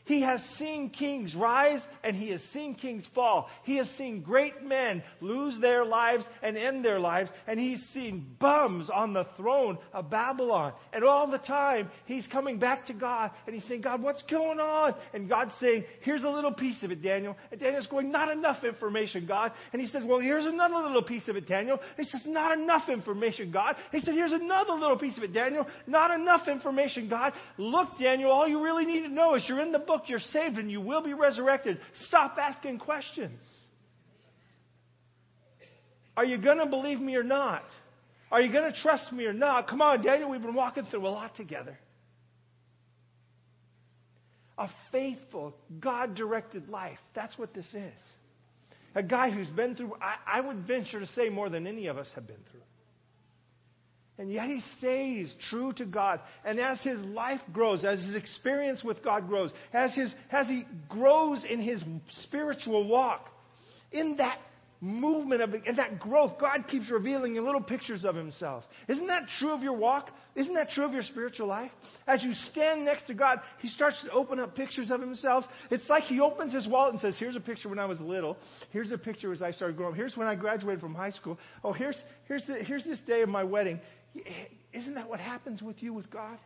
He 0.06 0.22
has 0.22 0.42
seen 0.58 0.90
kings 0.90 1.36
rise 1.36 1.82
and 2.04 2.16
he 2.16 2.30
has 2.30 2.42
seen 2.54 2.76
kings 2.76 3.08
fall. 3.14 3.50
He 3.64 3.78
has 3.78 3.88
seen 3.98 4.22
great 4.22 4.64
men 4.64 5.04
lose 5.20 5.60
their 5.62 5.86
lives 5.86 6.26
and 6.42 6.58
end 6.58 6.84
their 6.84 7.00
lives, 7.00 7.30
and 7.48 7.60
he's 7.60 7.82
seen 7.94 8.36
bums 8.40 8.90
on 8.90 9.14
the 9.14 9.28
throne 9.38 9.78
of 9.94 10.10
Babylon. 10.10 10.74
And 10.92 11.04
all 11.04 11.30
the 11.30 11.38
time, 11.38 11.90
he's 12.06 12.26
coming 12.28 12.58
back 12.58 12.88
to 12.88 12.94
God 12.94 13.32
and 13.46 13.56
he's 13.56 13.64
saying, 13.68 13.82
God, 13.82 14.02
what's 14.02 14.24
going 14.24 14.60
on? 14.60 14.96
And 15.14 15.30
God's 15.30 15.54
saying, 15.60 15.86
Here's 16.02 16.24
a 16.24 16.30
little 16.30 16.54
piece 16.54 16.82
of 16.84 16.92
it, 16.92 17.02
Daniel. 17.02 17.38
And 17.52 17.60
Daniel's 17.60 17.88
going, 17.88 18.12
Not 18.12 18.32
enough 18.32 18.64
information, 18.64 19.28
God. 19.28 19.52
And 19.72 19.82
he 19.82 19.88
says, 19.88 20.04
Well, 20.04 20.20
here's 20.20 20.46
another 20.46 20.78
little 20.78 21.04
piece 21.04 21.28
of 21.28 21.36
it, 21.36 21.48
Daniel. 21.48 21.80
And 21.98 22.06
he 22.06 22.12
says, 22.12 22.22
Not 22.26 22.58
enough 22.58 22.90
information, 22.90 23.52
God. 23.52 23.76
He 23.92 24.00
said, 24.00 24.16
Here's 24.16 24.34
another 24.34 24.74
little 24.74 24.98
piece 24.98 25.18
of 25.18 25.24
it, 25.24 25.34
Daniel. 25.34 25.68
Not 25.86 26.12
enough 26.12 26.48
information, 26.48 27.08
God. 27.08 27.34
Look, 27.58 28.00
Daniel, 28.00 28.32
all 28.32 28.48
you 28.48 28.64
really 28.64 28.86
need 28.86 29.04
to 29.04 29.10
know 29.10 29.36
is 29.36 29.46
you're 29.48 29.62
in 29.62 29.72
the 29.72 29.80
book 29.80 29.91
book, 29.92 30.04
you're 30.08 30.20
saved 30.20 30.58
and 30.58 30.72
you 30.72 30.82
will 30.82 31.04
be 31.04 31.14
resurrected. 31.14 31.80
Stop 32.08 32.38
asking 32.40 32.80
questions. 32.80 33.40
Are 36.16 36.26
you 36.26 36.38
going 36.38 36.58
to 36.60 36.66
believe 36.66 37.00
me 37.00 37.16
or 37.16 37.24
not? 37.24 37.64
Are 38.32 38.42
you 38.42 38.52
going 38.52 38.72
to 38.72 38.78
trust 38.78 39.12
me 39.12 39.26
or 39.26 39.34
not? 39.34 39.68
Come 39.68 39.82
on, 39.82 40.02
Daniel, 40.02 40.30
we've 40.30 40.42
been 40.42 40.56
walking 40.56 40.86
through 40.86 41.06
a 41.06 41.10
lot 41.10 41.36
together. 41.36 41.78
A 44.58 44.70
faithful, 44.92 45.56
God 45.80 46.16
directed 46.16 46.70
life. 46.70 47.00
That's 47.16 47.38
what 47.38 47.54
this 47.54 47.68
is. 47.74 47.94
A 48.94 49.04
guy 49.04 49.32
who's 49.32 49.50
been 49.50 49.76
through, 49.76 49.96
I, 50.02 50.38
I 50.38 50.42
would 50.42 50.68
venture 50.68 51.00
to 51.00 51.08
say, 51.08 51.30
more 51.30 51.50
than 51.50 51.66
any 51.66 51.88
of 51.88 51.98
us 51.98 52.08
have 52.16 52.28
been 52.28 52.44
through. 52.52 52.61
And 54.18 54.32
yet 54.32 54.48
he 54.48 54.62
stays 54.78 55.34
true 55.50 55.74
to 55.74 55.86
God. 55.86 56.20
And 56.46 56.60
as 56.60 56.82
his 56.84 57.02
life 57.02 57.42
grows, 57.52 57.84
as 57.84 58.04
his 58.04 58.16
experience 58.16 58.84
with 58.84 59.04
God 59.04 59.28
grows, 59.28 59.52
as, 59.74 59.96
his, 59.96 60.14
as 60.32 60.48
he 60.48 60.66
grows 60.90 61.46
in 61.50 61.60
his 61.60 61.82
spiritual 62.24 62.88
walk, 62.88 63.30
in 63.92 64.18
that 64.18 64.38
movement 64.84 65.44
of 65.44 65.54
and 65.54 65.78
that 65.78 66.00
growth, 66.00 66.40
God 66.40 66.66
keeps 66.68 66.90
revealing 66.90 67.36
you 67.36 67.42
little 67.42 67.62
pictures 67.62 68.04
of 68.04 68.16
Himself. 68.16 68.64
Isn't 68.88 69.08
that 69.08 69.28
true 69.38 69.52
of 69.52 69.62
your 69.62 69.76
walk? 69.76 70.10
Isn't 70.36 70.56
that 70.56 70.72
true 70.72 70.86
of 70.86 70.92
your 70.92 71.04
spiritual 71.04 71.48
life? 71.48 71.70
As 72.08 72.24
you 72.24 72.34
stand 72.52 72.84
next 72.84 73.06
to 73.06 73.14
God, 73.14 73.40
He 73.60 73.68
starts 73.68 74.02
to 74.04 74.12
open 74.12 74.40
up 74.40 74.56
pictures 74.56 74.90
of 74.90 75.00
Himself. 75.00 75.46
It's 75.70 75.88
like 75.88 76.04
He 76.04 76.20
opens 76.20 76.52
His 76.52 76.68
wallet 76.68 76.94
and 76.94 77.02
says, 77.02 77.16
Here's 77.20 77.36
a 77.36 77.40
picture 77.40 77.70
when 77.70 77.78
I 77.78 77.86
was 77.86 78.02
little. 78.02 78.38
Here's 78.72 78.92
a 78.92 78.98
picture 78.98 79.32
as 79.32 79.44
I 79.44 79.52
started 79.52 79.78
growing. 79.78 79.96
Here's 79.96 80.18
when 80.18 80.28
I 80.28 80.34
graduated 80.34 80.82
from 80.82 80.96
high 80.96 81.12
school. 81.12 81.38
Oh, 81.64 81.74
here's, 81.74 82.02
here's, 82.28 82.44
the, 82.46 82.56
here's 82.56 82.84
this 82.84 83.00
day 83.06 83.22
of 83.22 83.30
my 83.30 83.44
wedding. 83.44 83.80
Isn't 84.74 84.96
that 84.96 85.10
what 85.10 85.20
happens 85.20 85.62
with 85.62 85.82
you 85.82 85.94
with 85.94 86.10
God? 86.10 86.38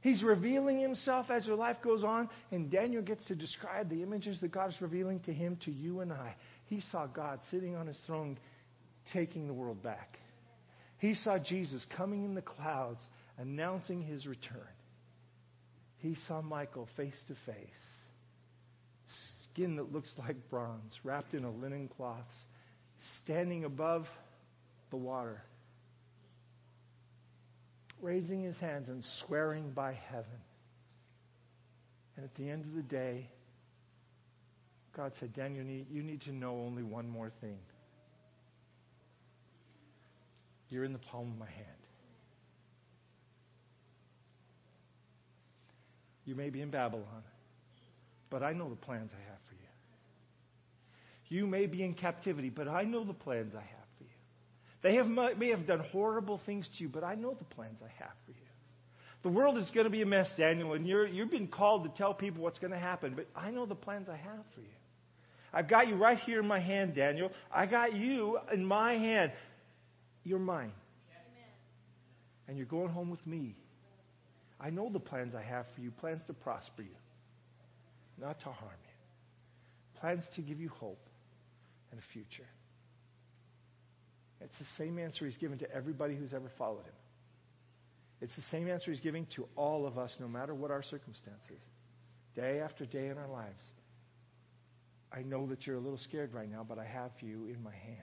He's 0.00 0.22
revealing 0.22 0.80
himself 0.80 1.30
as 1.30 1.46
your 1.46 1.56
life 1.56 1.78
goes 1.82 2.04
on, 2.04 2.28
and 2.50 2.70
Daniel 2.70 3.00
gets 3.00 3.24
to 3.28 3.34
describe 3.34 3.88
the 3.88 4.02
images 4.02 4.38
that 4.40 4.52
God 4.52 4.68
is 4.68 4.80
revealing 4.80 5.20
to 5.20 5.32
him, 5.32 5.56
to 5.64 5.70
you 5.70 6.00
and 6.00 6.12
I. 6.12 6.34
He 6.66 6.82
saw 6.92 7.06
God 7.06 7.40
sitting 7.50 7.74
on 7.74 7.86
his 7.86 7.98
throne, 8.06 8.38
taking 9.14 9.46
the 9.46 9.54
world 9.54 9.82
back. 9.82 10.18
He 10.98 11.14
saw 11.14 11.38
Jesus 11.38 11.84
coming 11.96 12.24
in 12.24 12.34
the 12.34 12.42
clouds, 12.42 13.00
announcing 13.38 14.02
his 14.02 14.26
return. 14.26 14.68
He 15.98 16.16
saw 16.28 16.42
Michael 16.42 16.86
face 16.98 17.16
to 17.28 17.34
face, 17.46 17.68
skin 19.52 19.76
that 19.76 19.90
looks 19.90 20.12
like 20.18 20.50
bronze, 20.50 20.92
wrapped 21.02 21.32
in 21.32 21.44
a 21.44 21.50
linen 21.50 21.88
cloth, 21.96 22.28
standing 23.22 23.64
above 23.64 24.04
the 24.90 24.98
water 24.98 25.40
raising 28.00 28.42
his 28.42 28.58
hands 28.58 28.88
and 28.88 29.04
swearing 29.26 29.70
by 29.70 29.98
heaven. 30.08 30.40
And 32.16 32.24
at 32.24 32.34
the 32.34 32.48
end 32.48 32.64
of 32.64 32.74
the 32.74 32.82
day, 32.82 33.28
God 34.96 35.12
said, 35.18 35.32
Daniel, 35.32 35.64
you 35.64 35.70
need, 35.70 35.86
you 35.90 36.02
need 36.02 36.20
to 36.22 36.32
know 36.32 36.62
only 36.64 36.82
one 36.82 37.08
more 37.08 37.30
thing. 37.40 37.58
You're 40.68 40.84
in 40.84 40.92
the 40.92 40.98
palm 40.98 41.32
of 41.32 41.38
my 41.38 41.46
hand. 41.46 41.66
You 46.24 46.34
may 46.34 46.50
be 46.50 46.62
in 46.62 46.70
Babylon, 46.70 47.22
but 48.30 48.42
I 48.42 48.52
know 48.52 48.70
the 48.70 48.76
plans 48.76 49.10
I 49.12 49.30
have 49.30 49.38
for 49.48 49.54
you. 49.54 51.36
You 51.36 51.46
may 51.46 51.66
be 51.66 51.82
in 51.82 51.94
captivity, 51.94 52.48
but 52.48 52.66
I 52.66 52.84
know 52.84 53.04
the 53.04 53.12
plans 53.12 53.54
I 53.54 53.60
have. 53.60 53.83
They 54.84 54.96
have, 54.96 55.06
may 55.06 55.48
have 55.48 55.66
done 55.66 55.80
horrible 55.92 56.42
things 56.44 56.68
to 56.76 56.82
you, 56.82 56.90
but 56.90 57.02
I 57.02 57.14
know 57.14 57.32
the 57.32 57.46
plans 57.46 57.80
I 57.82 57.88
have 58.04 58.12
for 58.26 58.32
you. 58.32 58.36
The 59.22 59.30
world 59.30 59.56
is 59.56 59.70
going 59.74 59.84
to 59.84 59.90
be 59.90 60.02
a 60.02 60.06
mess, 60.06 60.30
Daniel, 60.36 60.74
and 60.74 60.86
you're, 60.86 61.06
you've 61.06 61.30
been 61.30 61.48
called 61.48 61.84
to 61.84 61.90
tell 61.96 62.12
people 62.12 62.42
what's 62.42 62.58
going 62.58 62.72
to 62.72 62.78
happen, 62.78 63.14
but 63.16 63.26
I 63.34 63.50
know 63.50 63.64
the 63.64 63.74
plans 63.74 64.10
I 64.10 64.16
have 64.16 64.44
for 64.54 64.60
you. 64.60 64.66
I've 65.54 65.70
got 65.70 65.88
you 65.88 65.94
right 65.94 66.18
here 66.18 66.38
in 66.38 66.46
my 66.46 66.60
hand, 66.60 66.94
Daniel. 66.94 67.32
I 67.50 67.64
got 67.64 67.94
you 67.94 68.38
in 68.52 68.62
my 68.66 68.98
hand. 68.98 69.32
You're 70.22 70.38
mine. 70.38 70.72
Amen. 71.10 71.48
And 72.46 72.58
you're 72.58 72.66
going 72.66 72.90
home 72.90 73.08
with 73.08 73.26
me. 73.26 73.56
I 74.60 74.68
know 74.68 74.90
the 74.92 75.00
plans 75.00 75.34
I 75.34 75.42
have 75.42 75.64
for 75.74 75.80
you 75.80 75.92
plans 75.92 76.20
to 76.26 76.34
prosper 76.34 76.82
you, 76.82 76.96
not 78.20 78.38
to 78.40 78.46
harm 78.50 78.70
you, 78.82 80.00
plans 80.00 80.24
to 80.36 80.42
give 80.42 80.60
you 80.60 80.68
hope 80.68 81.08
and 81.90 81.98
a 81.98 82.12
future. 82.12 82.48
It's 84.44 84.58
the 84.58 84.84
same 84.84 84.98
answer 84.98 85.24
he's 85.26 85.38
given 85.38 85.58
to 85.58 85.70
everybody 85.72 86.14
who's 86.14 86.34
ever 86.34 86.50
followed 86.58 86.84
him. 86.84 86.94
It's 88.20 88.34
the 88.36 88.44
same 88.50 88.68
answer 88.68 88.90
he's 88.90 89.00
giving 89.00 89.26
to 89.36 89.46
all 89.56 89.86
of 89.86 89.98
us, 89.98 90.14
no 90.20 90.28
matter 90.28 90.54
what 90.54 90.70
our 90.70 90.82
circumstances, 90.82 91.60
day 92.36 92.60
after 92.60 92.84
day 92.84 93.08
in 93.08 93.18
our 93.18 93.28
lives. 93.28 93.62
I 95.12 95.22
know 95.22 95.46
that 95.46 95.66
you're 95.66 95.76
a 95.76 95.80
little 95.80 95.98
scared 95.98 96.34
right 96.34 96.50
now, 96.50 96.64
but 96.68 96.78
I 96.78 96.84
have 96.84 97.10
you 97.20 97.46
in 97.46 97.62
my 97.62 97.72
hand. 97.72 97.98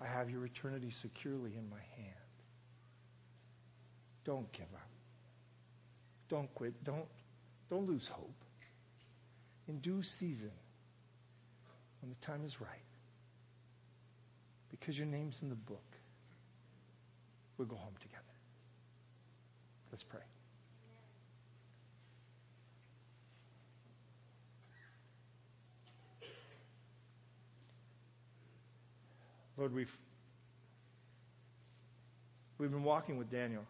I 0.00 0.06
have 0.06 0.30
your 0.30 0.44
eternity 0.46 0.92
securely 1.02 1.52
in 1.56 1.68
my 1.68 1.80
hand. 1.96 2.14
Don't 4.24 4.50
give 4.52 4.62
up. 4.74 4.90
Don't 6.28 6.52
quit. 6.54 6.84
Don't, 6.84 7.06
don't 7.68 7.86
lose 7.86 8.06
hope. 8.12 8.30
In 9.68 9.80
due 9.80 10.02
season, 10.18 10.52
when 12.00 12.10
the 12.10 12.26
time 12.26 12.44
is 12.44 12.60
right, 12.60 12.89
because 14.70 14.96
your 14.96 15.06
name's 15.06 15.38
in 15.42 15.48
the 15.48 15.54
book, 15.54 15.84
we'll 17.58 17.68
go 17.68 17.76
home 17.76 17.94
together. 18.00 18.22
Let's 19.90 20.04
pray. 20.04 20.20
Lord, 29.60 29.74
we've, 29.74 29.88
we've 32.56 32.70
been 32.70 32.82
walking 32.82 33.18
with 33.18 33.30
Daniel. 33.30 33.64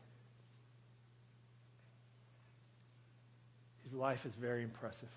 His 3.83 3.93
life 3.93 4.21
is 4.25 4.33
very 4.41 4.63
impressive. 4.63 5.09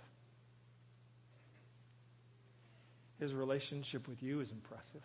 His 3.20 3.34
relationship 3.34 4.08
with 4.08 4.24
you 4.24 4.42
is 4.42 4.50
impressive. 4.50 5.04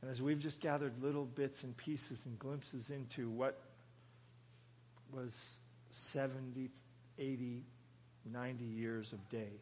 And 0.00 0.10
as 0.10 0.20
we've 0.20 0.38
just 0.38 0.60
gathered 0.60 0.92
little 1.02 1.24
bits 1.24 1.58
and 1.62 1.76
pieces 1.76 2.18
and 2.24 2.38
glimpses 2.38 2.84
into 2.88 3.30
what 3.30 3.60
was 5.12 5.32
70, 6.12 6.70
80, 7.18 7.64
90 8.30 8.64
years 8.64 9.12
of 9.12 9.28
days, 9.28 9.60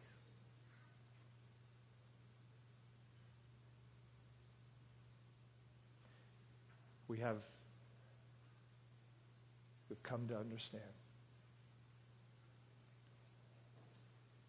we 7.07 7.19
have 7.19 7.37
we've 9.89 10.03
come 10.03 10.27
to 10.27 10.37
understand 10.37 10.83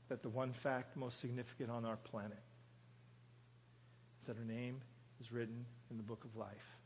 that 0.09 0.23
the 0.23 0.29
one 0.29 0.55
fact 0.63 0.97
most 0.97 1.21
significant 1.21 1.71
on 1.71 1.85
our 1.85 1.97
planet 1.97 2.43
is 4.21 4.27
that 4.27 4.37
her 4.37 4.45
name 4.45 4.81
is 5.21 5.31
written 5.31 5.65
in 5.91 5.97
the 5.97 6.03
book 6.03 6.25
of 6.25 6.37
life. 6.37 6.77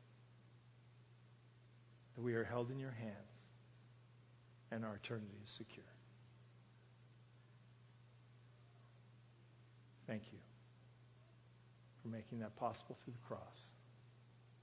That 2.14 2.22
we 2.22 2.34
are 2.34 2.44
held 2.44 2.70
in 2.70 2.78
your 2.78 2.90
hands 2.90 3.16
and 4.70 4.84
our 4.84 4.96
eternity 4.96 5.38
is 5.44 5.50
secure. 5.50 5.84
Thank 10.06 10.22
you 10.32 10.38
for 12.02 12.08
making 12.08 12.40
that 12.40 12.56
possible 12.56 12.98
through 13.04 13.14
the 13.14 13.26
cross 13.26 13.68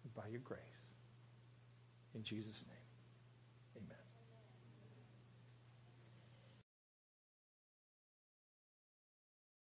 and 0.03 0.13
by 0.15 0.29
your 0.29 0.41
grace. 0.41 0.59
In 2.15 2.23
Jesus' 2.23 2.63
name, 2.67 3.85
amen. 3.85 4.08